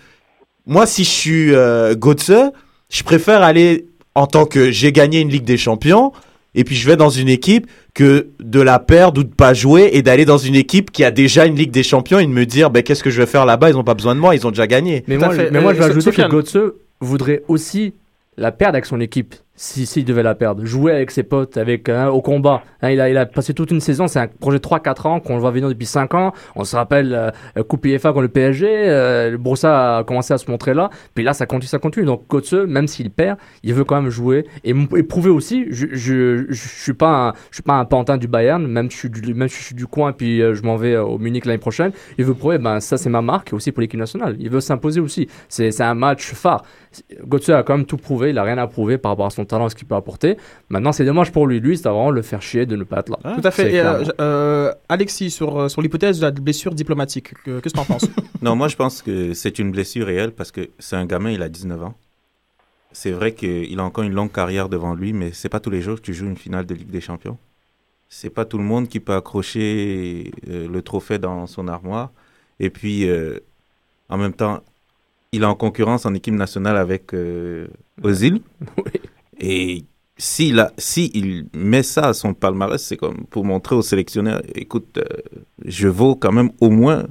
[0.66, 2.50] moi, si je suis euh, Götze,
[2.90, 6.10] je préfère aller en tant que j'ai gagné une Ligue des Champions,
[6.56, 9.90] et puis je vais dans une équipe que de la perdre ou de pas jouer
[9.92, 12.44] et d'aller dans une équipe qui a déjà une Ligue des Champions et de me
[12.44, 13.70] dire ben qu'est-ce que je vais faire là-bas?
[13.70, 15.52] Ils ont pas besoin de moi ils ont déjà gagné Mais Tout moi, fait.
[15.52, 16.22] mais moi, je vais Euh, ajouter que.
[16.28, 16.56] Götze
[17.00, 17.94] voudrait aussi
[18.36, 20.64] la perdre avec son équipe, si s'il devait la perdre.
[20.64, 22.62] Jouer avec ses potes, avec hein, au combat.
[22.80, 25.20] Hein, il, a, il a passé toute une saison, c'est un projet de 3-4 ans
[25.20, 26.32] qu'on le voit venir depuis 5 ans.
[26.56, 30.50] On se rappelle euh, Coupe IFA contre le PSG, euh, Brossa a commencé à se
[30.50, 30.88] montrer là.
[31.14, 32.06] Puis là, ça continue, ça continue.
[32.06, 35.66] Donc Götze, même s'il perd, il veut quand même jouer et, prouver aussi.
[35.68, 39.00] Je, je, je, suis pas un, suis pas un pantin du Bayern, même si je
[39.00, 41.18] suis du, même si je suis du coin, puis euh, je m'en vais euh, au
[41.18, 41.92] Munich l'année prochaine.
[42.16, 44.36] Il veut prouver, ben ça c'est ma marque aussi pour l'équipe nationale.
[44.38, 45.28] Il veut s'imposer aussi.
[45.50, 46.64] C'est c'est un match phare.
[47.28, 49.44] Götze a quand même tout prouvé, il a rien à prouver par rapport à son
[49.50, 50.36] talent, ce qu'il peut apporter.
[50.70, 51.60] Maintenant, c'est dommage pour lui.
[51.60, 53.18] Lui, c'est vraiment le faire chier de ne pas être là.
[53.34, 53.72] Tout à fait.
[53.74, 57.78] Et, euh, euh, Alexis, sur, euh, sur l'hypothèse de la blessure diplomatique, que- qu'est-ce que
[57.78, 58.06] tu en penses?
[58.42, 61.42] Non, moi je pense que c'est une blessure réelle parce que c'est un gamin, il
[61.42, 61.94] a 19 ans.
[62.92, 65.82] C'est vrai qu'il a encore une longue carrière devant lui, mais c'est pas tous les
[65.82, 67.36] jours que tu joues une finale de Ligue des Champions.
[68.08, 72.10] C'est pas tout le monde qui peut accrocher euh, le trophée dans son armoire.
[72.58, 73.38] Et puis, euh,
[74.08, 74.60] en même temps,
[75.32, 77.68] il est en concurrence en équipe nationale avec euh,
[78.02, 78.40] Ozil.
[79.40, 79.84] Et
[80.18, 84.98] s'il si il met ça à son palmarès, c'est comme pour montrer au sélectionneur, écoute,
[84.98, 85.02] euh,
[85.64, 87.06] je vaux quand même au moins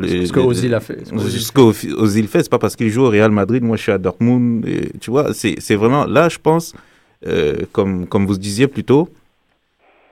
[0.00, 1.04] les- ce que Ozil a fait.
[1.06, 3.76] Ce que Ozil Ce qu'Ozil fait, c'est pas parce qu'il joue au Real Madrid, moi
[3.76, 6.72] je suis à Dortmund, et, tu vois, c'est c'est vraiment, là je pense,
[7.26, 9.08] euh, comme, comme vous disiez plus tôt,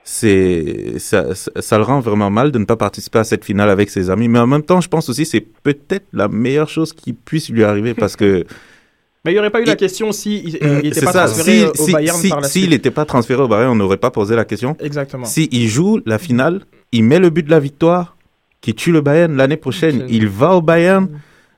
[0.03, 3.69] c'est ça, ça, ça le rend vraiment mal de ne pas participer à cette finale
[3.69, 6.93] avec ses amis, mais en même temps je pense aussi c'est peut-être la meilleure chose
[6.93, 8.45] qui puisse lui arriver parce que
[9.25, 11.63] Mais il n'y aurait pas eu la question si il n'était c'est pas transféré si,
[11.65, 13.97] euh, au si, Bayern si, par la s'il n'était pas transféré au Bayern, on n'aurait
[13.97, 14.77] pas posé la question.
[14.79, 15.25] Exactement.
[15.25, 16.61] Si il joue la finale,
[16.93, 18.15] il met le but de la victoire,
[18.61, 20.15] qui tue le Bayern l'année prochaine, Prochaine.
[20.15, 21.07] il va au Bayern.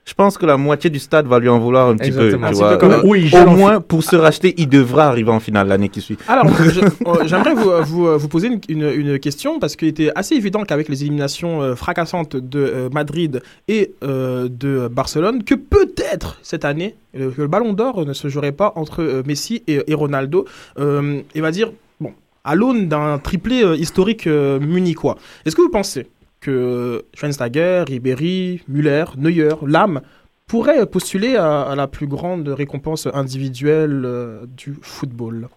[0.04, 2.40] Je pense que la moitié du stade va lui en vouloir un petit Exactement.
[2.40, 2.44] peu.
[2.46, 2.70] Un tu petit vois.
[2.72, 5.68] peu comme- Euh, Oui, il au moins, pour se racheter, il devra arriver en finale
[5.68, 6.18] l'année qui suit.
[6.26, 6.44] Alors,
[7.06, 10.64] euh, j'aimerais vous, vous, vous poser une, une- une question parce qu'il était assez évident
[10.64, 16.64] qu'avec les éliminations euh, fracassantes de euh, Madrid et euh, de Barcelone, que peut-être cette
[16.64, 19.94] année, euh, que le Ballon d'Or ne se jouerait pas entre euh, Messi et, et
[19.94, 20.46] Ronaldo.
[20.80, 25.16] Euh, et va dire, bon, à l'aune d'un triplé euh, historique euh, munichois.
[25.46, 26.08] Est-ce que vous pensez
[26.42, 30.02] que Schweinsteiger, Ribéry, Müller, Neuer, Lam
[30.46, 35.48] pourraient postuler à, à la plus grande récompense individuelle euh, du football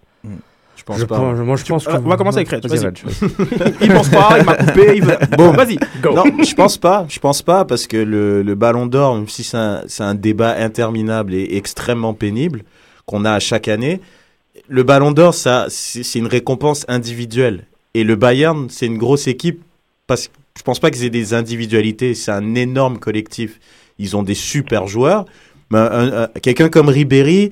[0.77, 2.65] je pense Je pas pense- moi, je pense Euh, que- on va commencer avec Red,
[2.69, 2.91] Vas-y,
[3.81, 5.15] il pense pas, il m'a coupé, il veut...
[5.37, 5.51] Bon.
[5.51, 5.77] vas-y.
[6.03, 7.05] Non, je pense pas.
[7.07, 9.55] Je pense pas parce que le, le Ballon d'Or, même si c'est
[10.03, 12.63] un, débat interminable et extrêmement pénible
[13.05, 14.01] qu'on a à chaque année,
[14.67, 17.65] le Ballon d'Or, ça, c'est c'est une récompense individuelle.
[17.93, 19.61] Et le Bayern, c'est une grosse équipe
[20.07, 22.13] parce que je pense pas qu'ils aient des individualités.
[22.13, 23.59] C'est un énorme collectif.
[23.99, 25.25] Ils ont des super joueurs.
[26.41, 27.51] Quelqu'un comme Ribéry,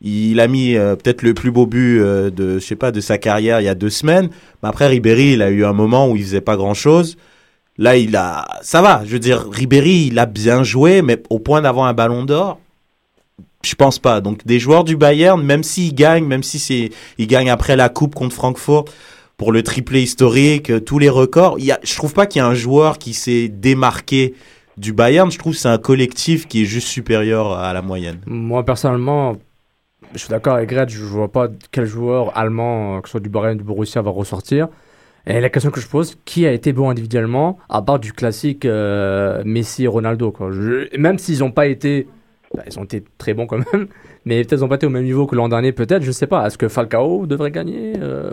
[0.00, 3.00] il a mis euh, peut-être le plus beau but euh, de, je sais pas, de
[3.00, 4.30] sa carrière il y a deux semaines.
[4.62, 7.16] Mais après Ribéry, il a eu un moment où il faisait pas grand chose.
[7.78, 9.02] Là, il a, ça va.
[9.04, 12.60] Je veux dire, Ribéry, il a bien joué, mais au point d'avoir un ballon d'or,
[13.62, 14.20] je pense pas.
[14.20, 17.88] Donc, des joueurs du Bayern, même s'ils gagnent, même si c'est, ils gagnent après la
[17.88, 18.84] coupe contre Francfort
[19.38, 22.40] pour le triplé historique, euh, tous les records, il y a, je trouve pas qu'il
[22.40, 24.34] y a un joueur qui s'est démarqué
[24.76, 25.30] du Bayern.
[25.30, 28.18] Je trouve que c'est un collectif qui est juste supérieur à la moyenne.
[28.26, 29.36] Moi, personnellement,
[30.12, 33.20] je suis d'accord avec Gretsch, je vois pas quel joueur allemand, euh, que ce soit
[33.20, 34.68] du Bayern ou du Borussia, va ressortir.
[35.24, 38.64] Et la question que je pose, qui a été bon individuellement, à part du classique
[38.64, 40.34] euh, Messi et Ronaldo
[40.96, 42.08] Même s'ils n'ont pas été...
[42.54, 43.86] bah, ils ont été très bons quand même,
[44.24, 46.26] mais peut-être ils n'ont pas été au même niveau que l'an dernier, peut-être, je sais
[46.26, 46.46] pas.
[46.46, 48.30] Est-ce que Falcao devrait gagner Euh,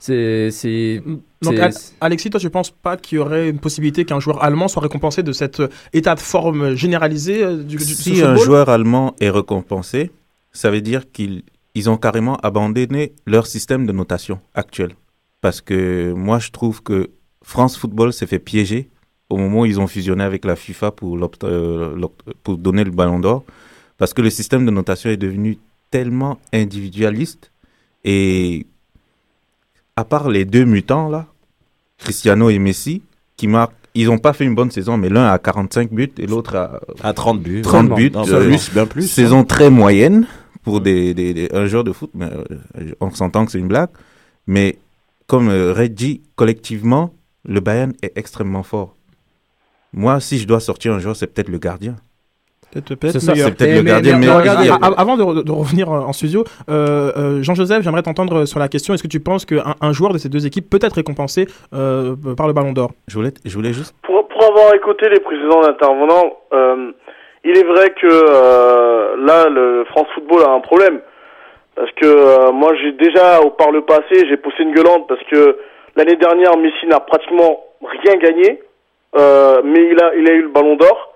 [0.00, 0.50] C'est...
[0.50, 1.02] c'est-
[1.42, 4.42] Donc, c'est- Al- Alexis, toi, tu penses pas qu'il y aurait une possibilité qu'un joueur
[4.42, 8.36] allemand soit récompensé de cet euh, état de forme généralisé euh, du, du- Si un
[8.36, 10.10] joueur allemand est récompensé,
[10.52, 11.42] ça veut dire qu'ils
[11.74, 14.90] ils ont carrément abandonné leur système de notation actuel.
[15.40, 17.10] Parce que moi, je trouve que
[17.42, 18.88] France Football s'est fait piéger
[19.30, 22.82] au moment où ils ont fusionné avec la FIFA pour, l'opt- euh, l'opt- pour donner
[22.82, 23.44] le ballon d'or.
[23.98, 25.58] Parce que le système de notation est devenu
[25.90, 27.50] tellement individualiste.
[28.04, 28.66] Et
[29.96, 31.26] à part les deux mutants, là,
[31.98, 33.02] Cristiano et Messi,
[33.36, 36.26] qui marquent, ils n'ont pas fait une bonne saison, mais l'un a 45 buts et
[36.26, 37.62] l'autre a À 30 buts.
[37.62, 38.10] 30 buts.
[38.14, 39.08] Non, euh, plus, bien plus.
[39.10, 40.26] saison très moyenne
[40.62, 43.66] pour des, des, des- un joueur de foot, mais euh, on s'entend que c'est une
[43.68, 43.88] blague.
[44.46, 44.78] Mais
[45.26, 47.12] comme euh, Red dit, collectivement,
[47.44, 48.94] le Bayern est extrêmement fort.
[49.92, 51.96] Moi, si je dois sortir un joueur, c'est peut-être le gardien.
[52.72, 53.48] Peut-être peut-être C'est ça, meilleur.
[53.48, 55.42] c'est peut-être Mais- le gardien, mais mais, Regarde, il y a- a- a- avant de,
[55.42, 58.92] de revenir euh, en studio, euh, euh, Jean-Joseph, j'aimerais t'entendre sur la question.
[58.94, 62.14] Est-ce que tu penses qu'un un joueur de ces deux équipes peut être récompensé euh,
[62.36, 62.90] par le Ballon d'Or?
[63.08, 63.94] Je voulais, je voulais juste.
[64.02, 66.90] Pour, pour avoir écouté les précédents intervenants, euh,
[67.44, 71.00] il est vrai que euh, là, le France Football a un problème.
[71.74, 75.22] Parce que euh, moi, j'ai déjà, au par le passé, j'ai poussé une gueulante parce
[75.30, 75.56] que
[75.96, 78.60] l'année dernière, Messi n'a pratiquement rien gagné,
[79.16, 81.14] euh, mais il a, il a eu le ballon d'or.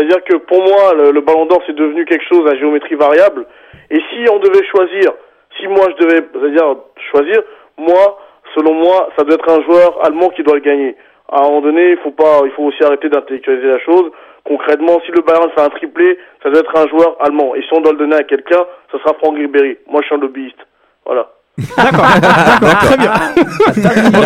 [0.00, 3.44] C'est-à-dire que pour moi, le, ballon d'or, c'est devenu quelque chose à géométrie variable.
[3.90, 5.12] Et si on devait choisir,
[5.58, 6.74] si moi je devais, c'est-à-dire
[7.10, 7.42] choisir,
[7.76, 8.18] moi,
[8.54, 10.96] selon moi, ça doit être un joueur allemand qui doit le gagner.
[11.28, 14.10] À un moment donné, il faut pas, il faut aussi arrêter d'intellectualiser la chose.
[14.44, 17.54] Concrètement, si le Bayern fait un triplé, ça doit être un joueur allemand.
[17.54, 19.76] Et si on doit le donner à quelqu'un, ce sera Franck Ribéry.
[19.86, 20.66] Moi, je suis un lobbyiste.
[21.04, 21.30] Voilà.
[21.76, 22.06] D'accord,
[22.82, 23.12] très bien.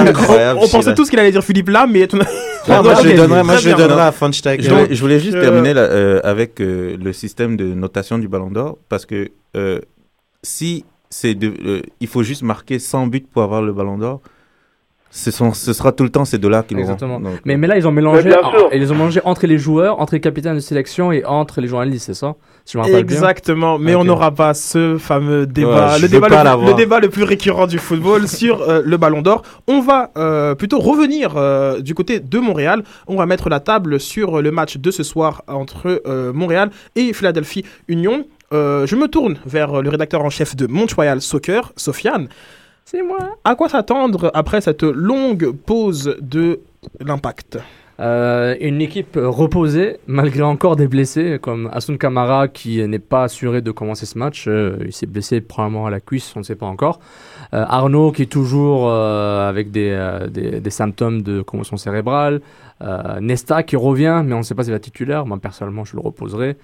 [0.06, 2.24] Incroyable, on, on pensait tous qu'il allait dire Philippe là, mais moi,
[2.68, 3.76] je moi, le bien.
[3.76, 4.56] donnerais à Funstein.
[4.60, 8.18] Je voulais, je voulais juste Euh, terminer là, euh, avec euh, le système de notation
[8.18, 9.30] du Ballon d'Or parce que
[10.42, 11.36] si c'est
[12.00, 14.20] il faut juste marquer 100 buts pour avoir le Ballon d'Or,
[15.10, 16.86] ce, sont, ce sera tout le temps ces deux-là qui l'auront.
[16.86, 17.20] Exactement.
[17.20, 18.30] Donc, Mais, mais là, ils ont mélangé,
[18.72, 21.68] et ils ont mélangé entre les joueurs, entre les capitaines de sélection et entre les
[21.68, 22.34] journalistes, c'est ça?
[22.66, 23.16] Si je me rappelle bien.
[23.16, 26.66] Exactement, mais on n'aura pas ce fameux débat, Ouais, le, débat le, l'avoir.
[26.66, 29.42] le débat le plus récurrent du football sur euh, le Ballon d'Or.
[29.68, 32.82] On va euh, plutôt revenir euh, du côté de Montréal.
[33.06, 37.12] On va mettre la table sur le match de ce soir entre euh, Montréal et
[37.12, 38.24] Philadelphie Union.
[38.54, 42.28] Euh, je me tourne vers le rédacteur en chef de Montreal Soccer, Sofiane.
[42.86, 43.18] C'est moi.
[43.44, 46.60] À quoi s'attendre après cette longue pause de
[47.00, 47.58] l'impact?
[48.01, 53.62] Euh, une équipe reposée, malgré encore des blessés, comme Asun Kamara qui n'est pas assuré
[53.62, 54.47] de commencer ce match.
[54.49, 56.99] Euh, il s'est blessé probablement à la cuisse, on ne sait pas encore.
[57.53, 62.40] Euh, Arnaud qui est toujours avec des, symptômes de commotion cérébrale.
[63.20, 65.24] Nesta qui revient, mais on ne sait pas s'il va titulaire.
[65.24, 66.57] Moi, personnellement, je le reposerai.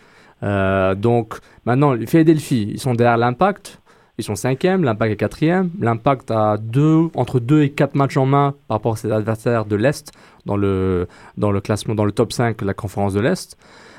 [0.96, 3.79] Donc, maintenant, les Philadelphie, ils sont derrière l'impact.
[4.20, 5.70] Ils sont cinquième, l'impact est quatrième.
[5.80, 9.64] L'impact a deux, entre 2 et 4 matchs en main par rapport à ses adversaires
[9.64, 10.12] de l'Est
[10.46, 11.08] dans le,
[11.38, 13.56] dans le classement, dans le top 5 de la conférence de l'Est.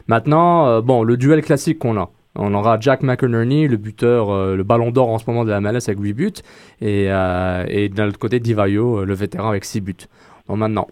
[0.07, 2.09] Maintenant, euh, bon, le duel classique qu'on a.
[2.35, 5.59] On aura Jack McInerney, le buteur, euh, le ballon d'or en ce moment de la
[5.59, 6.33] MLS avec 8 buts.
[6.79, 9.95] Et, euh, et d'un autre côté, Divayo, euh, le vétéran avec 6 buts.
[10.47, 10.87] Donc maintenant,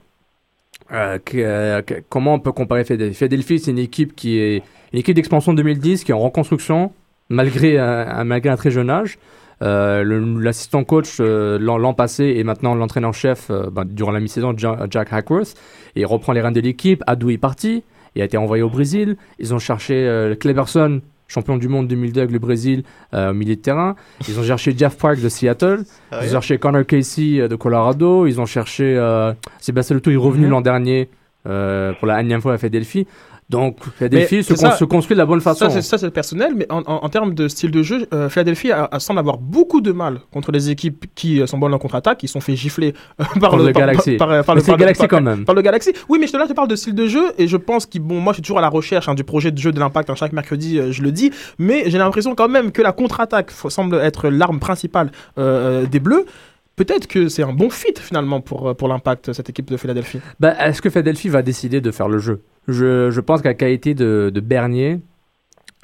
[2.09, 6.11] comment on peut comparer Philadelphie, c'est une équipe qui est une équipe d'expansion 2010 qui
[6.11, 6.91] est en reconstruction
[7.29, 9.17] malgré un, malgré un très jeune âge.
[9.61, 10.03] Euh,
[10.41, 15.11] L'assistant coach euh, l'an passé et maintenant l'entraîneur-chef euh, ben, durant la mi-saison, Ja- Jack
[15.11, 15.53] Hackworth,
[15.97, 17.03] et il reprend les rênes de l'équipe.
[17.07, 17.83] Adou est parti,
[18.15, 19.17] il a été envoyé au Brésil.
[19.37, 23.57] Ils ont cherché euh, Cleberson, champion du monde 2002 avec le Brésil, euh, au milieu
[23.57, 23.97] de terrain.
[24.29, 25.83] Ils ont cherché Jeff Park de Seattle.
[26.11, 28.27] Ah Ils ont cherché Connor Casey euh, de Colorado.
[28.27, 30.51] Ils ont cherché euh, Sébastien Leto, il est revenu Mhm.
[30.51, 31.09] l'an dernier
[31.47, 33.07] euh, pour la énième fois à Philadelphie.
[33.49, 35.69] Donc Philadelphie se, ça- construit de la bonne façon.
[35.81, 38.87] Ça, c'est- personnel, mais en, en- en termes de style de jeu, euh, Philadelphie a,
[38.91, 42.19] a- semble avoir beaucoup de mal contre les équipes qui euh, sont bonnes en contre-attaque,
[42.19, 44.17] qui sont fait gifler euh, par, le par- Galaxy.
[44.17, 45.45] par- par- par le le- Galaxy quand même.
[45.45, 45.91] Par le Galaxy.
[46.09, 47.85] Oui, mais je te, là, je te parle de style de jeu, et je pense
[47.87, 49.79] que, bon, moi, je suis toujours à la recherche hein, du projet de jeu de
[49.79, 52.91] l'impact, hein, chaque mercredi, euh, je le dis, mais j'ai l'impression quand même que la
[52.91, 56.25] contre-attaque semble être l'arme principale euh, des Bleus.
[56.79, 60.21] Peut-être que c'est un bon fit finalement pour, euh, pour l'impact, cette équipe de Philadelphie.
[60.39, 62.41] Bah, Est-ce que Philadelphie va décider de faire le jeu?
[62.69, 65.01] Je, je pense qu'à qualité de, de Bernier,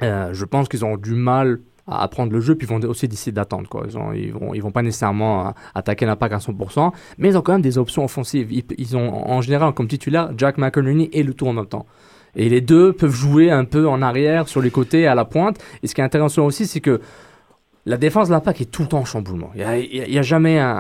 [0.04, 3.10] euh, je pense qu'ils ont du mal à apprendre le jeu, puis ils vont aussi
[3.10, 3.70] décider d'attendre.
[3.86, 7.38] Ils, ont, ils, vont, ils vont pas nécessairement euh, attaquer l'impact à 100%, mais ils
[7.38, 8.54] ont quand même des options offensives.
[8.54, 11.86] Ils, ils ont en général comme titulaire Jack McInerney et le tour en même temps.
[12.38, 15.62] Et les deux peuvent jouer un peu en arrière, sur les côtés, à la pointe.
[15.84, 17.02] Et ce qui est intéressant aussi, c'est que
[17.86, 19.52] la défense de l'Impact est tout le temps en chamboulement.
[19.56, 20.76] Il n'y a, jamais un,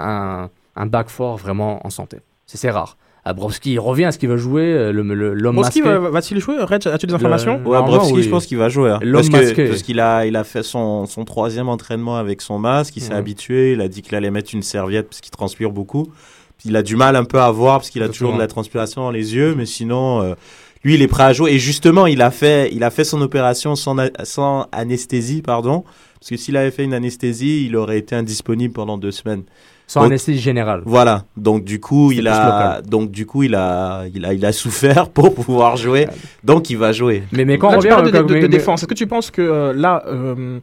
[0.45, 2.17] un, un back fort vraiment en santé.
[2.45, 2.97] C'est c'est rare.
[3.27, 5.81] Abrowski, il revient à ce qu'il va jouer, euh, le- le- l'homme masqué?
[5.81, 7.55] va- va-t-il jouer Reg, as-tu des informations?
[7.55, 8.21] Ouais, Normalement, Brovski, oui.
[8.23, 8.91] je pense qu'il va jouer.
[8.91, 8.99] hein.
[9.01, 9.65] L'homme Parce que- masqué.
[9.67, 13.13] parce qu'il a, il a fait son, son troisième entraînement avec son masque, il s'est
[13.13, 13.15] Ouais.
[13.17, 16.05] habitué, il a dit qu'il allait mettre une serviette parce qu'il transpire beaucoup.
[16.65, 19.01] Il a du mal un peu à voir parce qu'il a toujours de la transpiration
[19.01, 20.35] dans les yeux, mais sinon, euh,
[20.83, 21.51] lui, il est prêt à jouer.
[21.53, 25.83] Et justement, il a fait, il a fait son opération sans, sans anesthésie, pardon.
[26.26, 29.43] Parce que s'il avait fait une anesthésie, il aurait été indisponible pendant deux semaines.
[29.86, 30.82] Sans Donc- anesthésie générale.
[30.84, 31.26] Voilà.
[31.38, 32.89] Donc du coup, il a, local.
[32.89, 36.07] donc du coup, il a, il a, il a souffert pour pouvoir jouer.
[36.43, 37.21] Donc il va jouer.
[37.32, 38.82] Mais, mais quand Là, on tu revient parles de, comme- de- de mais- défense.
[38.82, 40.59] Est-ce que tu penses que euh, là, euh,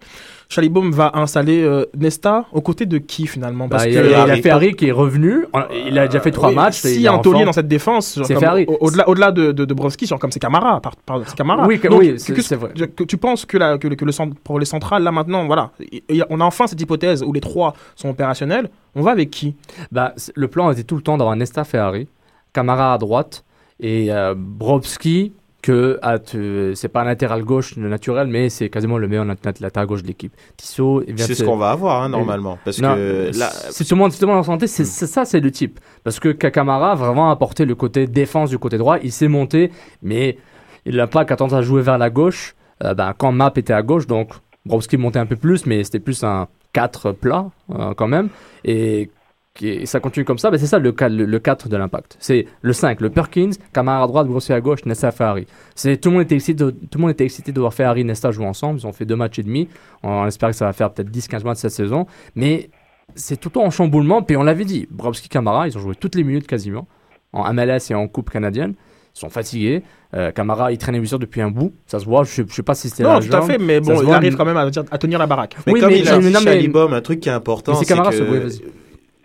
[0.53, 3.69] Chalibaume va installer euh, Nesta aux côtés de qui finalement?
[3.69, 4.43] Bah, Parce que y a, il y a Ferrari.
[4.43, 5.47] Ferrari qui est revenu.
[5.87, 6.85] Il a déjà fait trois Oui, matchs.
[6.85, 8.67] a un taulier dans cette défense, C'est Ferrari.
[8.69, 8.77] au-
[9.07, 11.67] au-delà, de, de, de Brovski, genre comme c'est Camara, par, par- Camara.
[11.67, 12.73] Oui, Donc, oui, c'est- que- vrai.
[12.95, 15.47] que tu penses que, la, que, le- que le centre, pour les centrales, là maintenant,
[15.47, 18.69] voilà, il- il y on a enfin cette hypothèse où les trois sont opérationnels.
[18.95, 19.55] On va avec qui?
[19.91, 22.09] Bah, le plan était tout le temps d'avoir Nesta Ferrari,
[22.53, 23.43] Camara à droite
[23.81, 25.33] et euh, Brovski
[25.63, 29.25] que à te- c'est pas un latéral gauche le naturel, mais c'est quasiment le meilleur
[29.25, 30.35] latéral gauche de l'équipe.
[30.57, 34.01] Tissot, C'est ce qu'on va avoir hein, normalement, parce Non, que là, si tout le
[34.01, 35.79] monde, si tout le monde est en santé, c'est c'est ça, c'est le type.
[36.05, 38.99] Parce que Kakamara a vraiment apporté le côté défense du côté droit.
[39.03, 39.71] Il s'est monté,
[40.03, 40.37] mais
[40.85, 42.55] il n'a pas qu'à tendance à jouer vers la gauche.
[42.83, 44.31] Euh, ben, quand Map était à gauche, donc
[44.67, 48.29] Brovski montait un peu plus, mais c'était plus un 4 plat euh, quand même.
[48.65, 49.11] Et,
[49.55, 50.51] qui- ça continue comme ça.
[50.51, 52.17] Ben, c'est ça le, le, le 4 de l'impact.
[52.21, 55.47] C'est le 5, le Perkins, Kamara à droite, Brovski à gauche, Nesta Ferrari.
[55.75, 58.01] C'est, tout, le monde était excité de, tout le monde était excité de voir Ferrari
[58.01, 58.79] et Nesta jouer ensemble.
[58.81, 59.69] Ils ont fait deux matchs et demi.
[60.03, 62.07] On espère que ça va faire peut-être 10-15 matchs cette saison.
[62.35, 62.71] Mais
[63.15, 64.23] c'est tout le temps en chamboulement.
[64.23, 66.87] Puis on l'avait dit, Brovski Camara, ils ont joué toutes les minutes quasiment,
[67.33, 68.75] en MLS et en Coupe canadienne.
[69.15, 69.83] Ils sont fatigués.
[70.15, 71.75] Euh, Camara, il traîne les blessures depuis un bout.
[71.87, 72.25] Ça se voit.
[72.25, 74.17] Je je sais pas si c'était Non, la tout à fait, mais bon, il voit,
[74.17, 75.57] arrive quand même à, tenir la baraque.
[75.67, 77.85] Mais Oui, comme mais il a mais- Chalibaume, un truc qui est important, Mais c'est
[77.85, 78.63] Camara, que ce- oui, vas-y.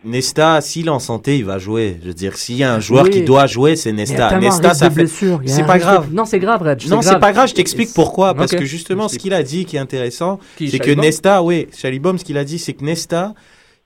[0.08, 2.00] Nesta, s'il est en santé, il va jouer.
[2.02, 3.10] Je veux dire, s'il y a un joueur Oui.
[3.12, 4.40] qui doit jouer, c'est Mais il y a Nesta.
[4.40, 5.08] Nesta, ça fait.
[5.08, 6.08] C'est pas grave.
[6.12, 6.88] Non, c'est grave, Reg.
[6.88, 8.34] Non, c'est pas grave, je t'explique pourquoi.
[8.34, 12.18] Parce que justement, ce qu'il a dit qui est intéressant, c'est que Nesta, oui, Chalibaume,
[12.18, 13.34] ce qu'il a dit, c'est que Nesta,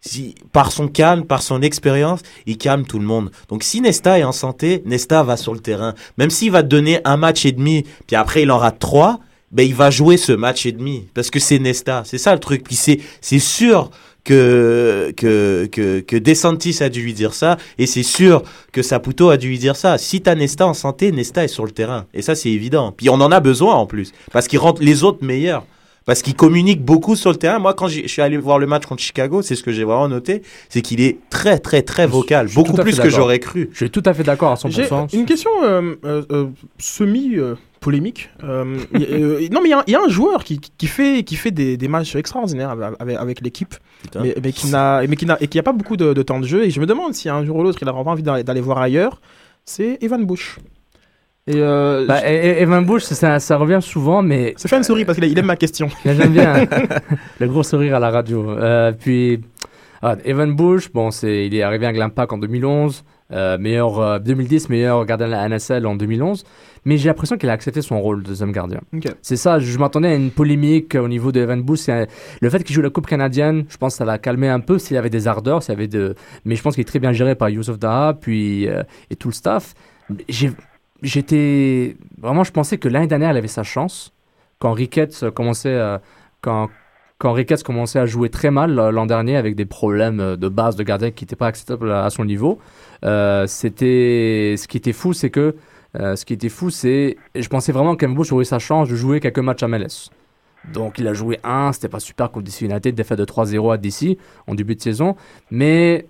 [0.02, 3.32] si, par son calme, par son expérience, il calme tout le monde.
[3.50, 5.94] Donc si Nesta est en santé, Nesta va sur le terrain.
[6.18, 9.20] Même s'il va te donner un match et demi, puis après il en rate trois,
[9.52, 11.08] ben il va jouer ce match et demi.
[11.14, 12.02] Parce que c'est Nesta.
[12.06, 12.64] C'est ça le truc.
[12.64, 13.92] Puis c'est, c'est sûr
[14.24, 19.30] que, que, que, que DeSantis a dû lui dire ça, et c'est sûr que Saputo
[19.30, 19.98] a dû lui dire ça.
[19.98, 22.06] Si t'as Nesta en santé, Nesta est sur le terrain.
[22.14, 22.92] Et ça, c'est évident.
[22.96, 24.12] Puis on en a besoin en plus.
[24.32, 25.66] Parce qu'il rend les autres meilleurs.
[26.04, 27.60] Parce qu'il communique beaucoup sur le terrain.
[27.60, 29.84] Moi, quand j'ai- je suis allé voir le match contre Chicago, c'est ce que j'ai
[29.84, 32.48] vraiment noté, c'est qu'il est très, très, très vocal.
[32.56, 33.70] Beaucoup plus que j'aurais cru.
[33.72, 35.08] Je suis tout à fait d'accord à J'ai 100%.
[35.14, 36.46] une question euh, euh, euh,
[36.80, 38.30] semi euh, polémique.
[38.44, 40.60] Euh, y- euh, non, mais il y a un- il y, a un joueur qui,
[40.60, 43.76] qui fait qui fait des, des matchs extraordinaires avec, avec, avec l'équipe,
[44.22, 46.40] mais, mais qui n'a mais qui n'a et qui a pas beaucoup de, de temps
[46.40, 46.64] de jeu.
[46.64, 48.62] Et je me demande si un jour ou l'autre il a vraiment envie d'aller d'aller
[48.62, 49.20] voir ailleurs.
[49.66, 50.58] C'est Evan Bush.
[51.48, 54.84] Et euh, Bah, et- et- Evan Bush, ça, ça revient souvent, mais ça fait une
[54.84, 55.90] souris parce qu'il aime ma question.
[56.06, 56.66] J'aime bien
[57.40, 58.48] le gros sourire à la radio.
[58.52, 59.42] Euh, puis,
[60.04, 64.20] ah, Evan Bush, bon, c'est, il est arrivé à l'Impact en 2011, euh, meilleur euh,
[64.20, 66.44] 2010, meilleur gardien de la NSL en 2011.
[66.86, 68.82] Mais j'ai l'impression qu'il a accepté son rôle de deuxième gardien.
[69.22, 71.88] C'est ça, je m'attendais à une polémique au niveau de Evan Bush.
[71.88, 74.80] Le fait qu'il joue la Coupe canadienne, je pense que ça l'a calmé un peu
[74.80, 76.16] s'il y avait des ardeurs, s'il y avait de...
[76.46, 79.28] mais je pense qu'il est très bien géré par Youssef Daha puis, euh, et tout
[79.28, 79.74] le staff.
[81.02, 81.98] J'étais.
[82.20, 84.14] Vraiment, je pensais que l'année dernière, il avait sa chance.
[84.60, 86.02] Quand Ricketts commençait à.
[86.42, 86.70] Quand,
[87.18, 90.50] quand Ricketts commençait à jouer très mal euh, l'an dernier avec des problèmes euh, de
[90.50, 92.60] base de gardien qui n'étaient pas acceptables à à son niveau,
[93.06, 95.56] euh, c'était ce qui était fou, c'est que
[96.00, 98.96] euh, ce qui était fou, c'est je pensais vraiment qu'Evan Bush aurait sa chance de
[98.96, 100.10] jouer quelques matchs à MLS.
[100.74, 103.78] Donc il a joué un, c'était pas super contre DC United, défaite de 3-0 à
[103.78, 104.18] DC
[104.48, 105.16] en début de saison,
[105.50, 106.06] mais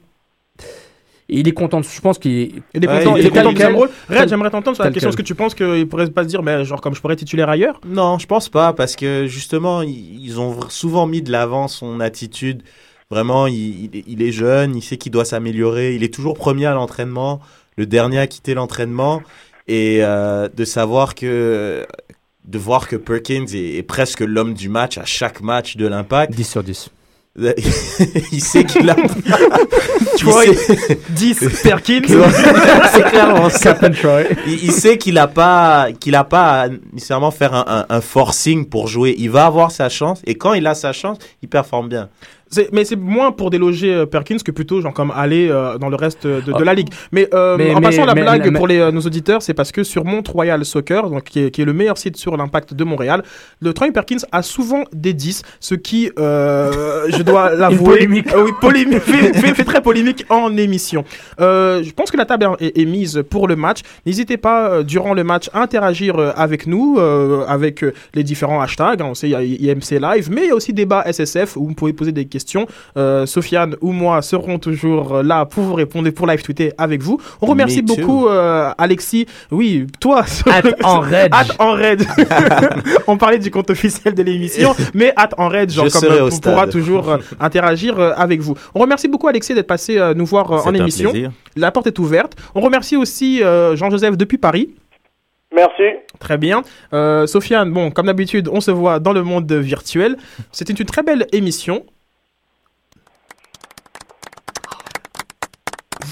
[1.30, 1.82] il est content.
[1.82, 3.74] Je pense qu'il Il est Ouais, content, il il est est content quel.
[3.76, 5.10] Red, j'aimerais t'entendre sur la question.
[5.10, 7.48] Est-ce que tu penses qu'il pourrait pas se dire, mais genre comme je pourrais titulaire
[7.50, 7.80] ailleurs?
[7.88, 12.02] Non, je pense pas, parce que justement, ils ils ont souvent mis de l'avant son
[12.02, 12.64] attitude.
[13.10, 15.96] Vraiment, il, il- il est jeune, il sait qu'il doit s'améliorer.
[15.96, 17.40] Il est toujours premier à l'entraînement,
[17.78, 19.22] le dernier à quitter l'entraînement.
[19.68, 21.86] Et euh, de savoir que.
[22.46, 26.34] De voir que Perkins est, est presque l'homme du match à chaque match de l'impact.
[26.34, 26.90] 10 sur 10.
[28.32, 28.96] il sait qu'il a.
[30.18, 32.02] Tu vois, il sait- 10 Perkins.
[32.94, 34.24] C'est clairement Captain Troy.
[34.46, 38.02] il, il sait qu'il a pas qu'il a pas à nécessairement faire un, un, un
[38.02, 39.16] forcing pour jouer.
[39.18, 42.10] Il va avoir sa chance et quand il a sa chance, il performe bien.
[42.74, 45.96] Mais c'est moins pour déloger euh, Perkins que plutôt genre comme aller euh, dans le
[45.96, 46.64] reste de, de Ah.
[46.64, 46.90] la ligue.
[47.12, 49.54] Mais, euh, Mais- en mais- passant la mais- blague mais- pour les, nos auditeurs, c'est
[49.54, 52.36] parce que sur Mont Royal Soccer, donc qui est, qui est le meilleur site sur
[52.36, 53.24] l'impact de Montréal,
[53.62, 58.28] le Troy Perkins a souvent des 10, ce qui, euh, je dois l'avouer, polémique.
[58.36, 61.04] Oui, polémique, fait, fait- fait très polémique en émission.
[61.40, 63.80] Je pense que la table est, est mise pour le match.
[64.06, 67.00] N'hésitez pas durant le match à interagir avec nous,
[67.48, 69.02] avec les différents hashtags.
[69.02, 69.06] hein.
[69.12, 71.68] On sait il y a IMC Live, mais il y a aussi débat SSF où
[71.68, 72.41] vous pouvez poser des questions.
[72.98, 77.02] Euh, Sofiane ou moi serons toujours là pour vous répondre et pour live tweeter avec
[77.02, 77.20] vous.
[77.42, 79.26] On remercie Me beaucoup euh, Alexis.
[79.52, 80.26] Oui, toi.
[80.84, 81.34] En raid.
[81.34, 82.04] Hâte en raid.
[83.08, 86.30] On parlait du compte officiel de l'émission, mais hâte en raid, genre Je comme euh,
[86.32, 88.56] on pourra toujours euh, interagir euh, avec vous.
[88.74, 91.12] On remercie beaucoup Alexis d'être passé euh, nous voir euh, en un émission.
[91.12, 91.32] plaisir.
[91.56, 92.34] La porte est ouverte.
[92.56, 94.70] On remercie aussi euh, Jean-Joseph depuis Paris.
[95.54, 95.84] Merci.
[96.20, 96.62] Très bien.
[96.94, 100.18] Euh, Sofiane, bon, comme d'habitude, on se voit dans le monde virtuel.
[100.52, 101.84] C'était une très belle émission.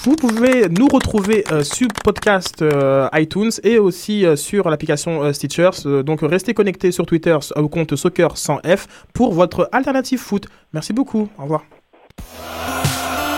[0.04, 5.34] Vous pouvez nous retrouver euh, sur podcast euh, iTunes et aussi euh, sur l'application euh,
[5.34, 6.04] Stitchers.
[6.06, 10.48] Donc restez connectés sur Twitter au compte Soccer 100F pour votre alternative foot.
[10.72, 11.28] Merci beaucoup.
[11.38, 11.66] Au revoir.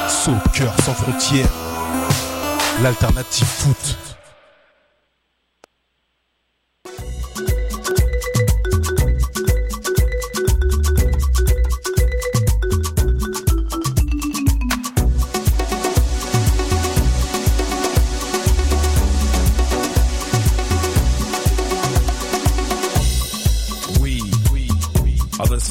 [0.07, 1.49] Soccer sans frontières,
[2.83, 4.10] l'alternative foot.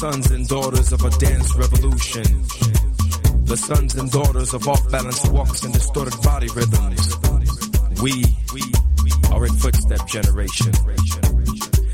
[0.01, 2.23] Sons and daughters of a dance revolution.
[3.45, 7.17] The sons and daughters of off balance walks and distorted body rhythms.
[8.01, 8.25] We
[9.31, 10.71] are a footstep generation.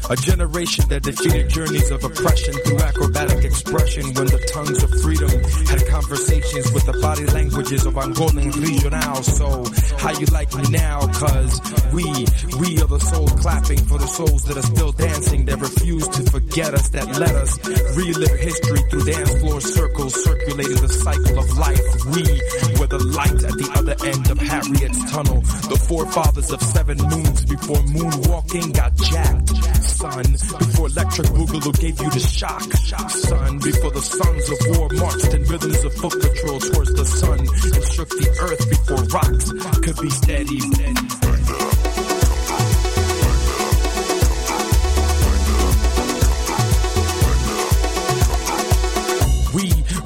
[0.09, 5.27] A generation that defeated journeys of oppression through acrobatic expression when the tongues of freedom
[5.67, 9.19] had conversations with the body languages of Angolan regional.
[9.23, 9.67] So,
[9.99, 11.03] how you like me now?
[11.11, 11.59] Cause
[11.91, 12.07] we,
[12.55, 16.23] we are the souls clapping for the souls that are still dancing, that refuse to
[16.31, 17.59] forget us, that let us
[17.97, 21.83] relive history through dance floor circles, circulating the cycle of life.
[22.15, 22.23] We
[22.79, 27.43] were the light at the other end of Harriet's tunnel, the forefathers of seven moons
[27.43, 29.76] before moonwalking got jacked.
[30.11, 32.61] Son, before electric boogaloo gave you the shock.
[33.09, 37.39] Son, before the sons of war marched in rhythms of foot patrol towards the sun
[37.39, 39.51] and shook the earth before rocks
[39.83, 41.26] could be steady.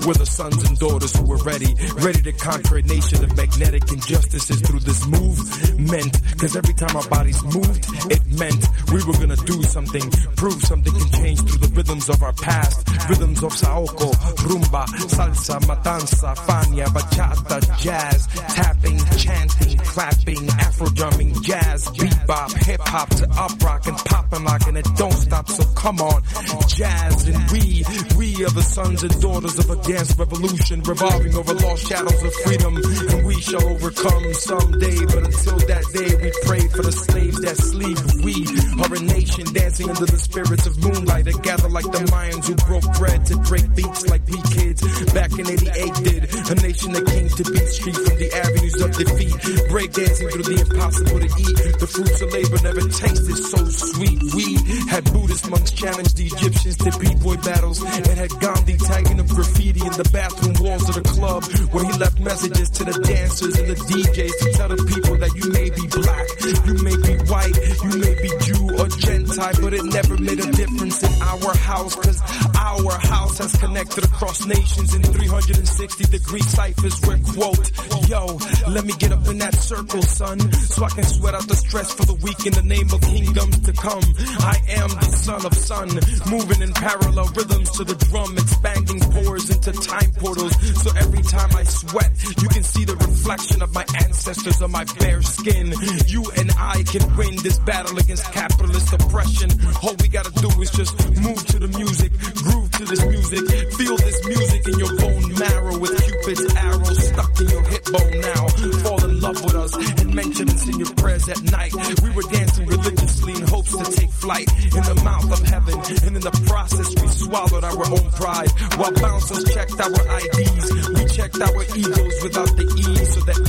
[0.05, 3.91] Were the sons and daughters who were ready, ready to conquer a nation of magnetic
[3.91, 6.13] injustices through this movement.
[6.39, 10.93] Cause every time our bodies moved, it meant we were gonna do something, prove something
[10.93, 12.87] can change through the rhythms of our past.
[13.09, 14.11] Rhythms of Saoko,
[14.47, 23.09] rumba, salsa, matanza, fania, bachata, jazz, tapping, chanting, clapping, afro drumming, jazz, bebop, hip hop
[23.09, 25.47] to up rock and pop and lock and it don't stop.
[25.49, 26.21] So come on,
[26.67, 27.83] jazz and we,
[28.17, 32.33] we are the sons and daughters of a dance revolution revolving over lost shadows of
[32.41, 34.97] freedom and we shall overcome someday.
[35.05, 37.97] But until that day, we pray for the slaves that sleep.
[38.25, 38.33] We
[38.81, 42.55] are a nation dancing under the spirits of moonlight that gather like the Mayans who
[42.65, 44.81] broke bread to break beats like we kids
[45.13, 45.69] back in 88
[46.01, 46.21] did.
[46.49, 49.37] A nation that came to beat street from the avenues of defeat.
[49.69, 51.55] Break dancing through the impossible to eat.
[51.77, 54.17] The fruits of labor never tasted so sweet.
[54.33, 54.57] We
[54.89, 59.80] had Buddhist monks challenge the Egyptians to b-boy battles and had Gandhi tagging up graffiti
[59.85, 63.67] in the bathroom walls of the club where he left messages to the dancers and
[63.67, 66.25] the DJs to tell the people that you may be black,
[66.65, 70.51] you may be white, you may be Jew or Gentile, but it never made a
[70.51, 72.21] difference in our house cause
[72.57, 77.71] our house has connected across nations in 360 degree ciphers where quote,
[78.09, 81.55] yo, let me get up in that circle, son, so I can sweat out the
[81.55, 84.03] stress for the week in the name of kingdoms to come.
[84.39, 85.89] I am the son of sun,
[86.29, 90.55] moving in parallel rhythms to the drum, expanding pores into time portals.
[90.81, 92.11] So every time I sweat,
[92.41, 95.73] you can see the reflection of my ancestors on my bare skin.
[96.07, 98.25] You and I can win this battle against
[98.71, 99.49] capitalist oppression.
[99.83, 103.97] All we gotta do is just move to the music, groove to this music, feel
[103.97, 108.47] this music in your bone marrow with Cupid's arrow stuck in your hip bone now.
[108.83, 111.73] Fall in love with us and mention us in your prayers at night.
[112.03, 115.75] We were dancing religiously in hopes to take flight in the mouth of heaven.
[116.05, 120.89] And in the process, we swallowed our own pride while bouncers checked our IDs.
[120.89, 123.39] We checked our egos without the E so that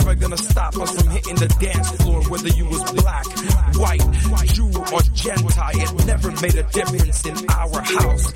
[0.00, 3.24] never gonna stop us from hitting the dance floor, whether you was black,
[3.76, 4.04] white,
[4.52, 5.70] Jew, or Gentile.
[5.74, 8.32] It never made a difference in our house,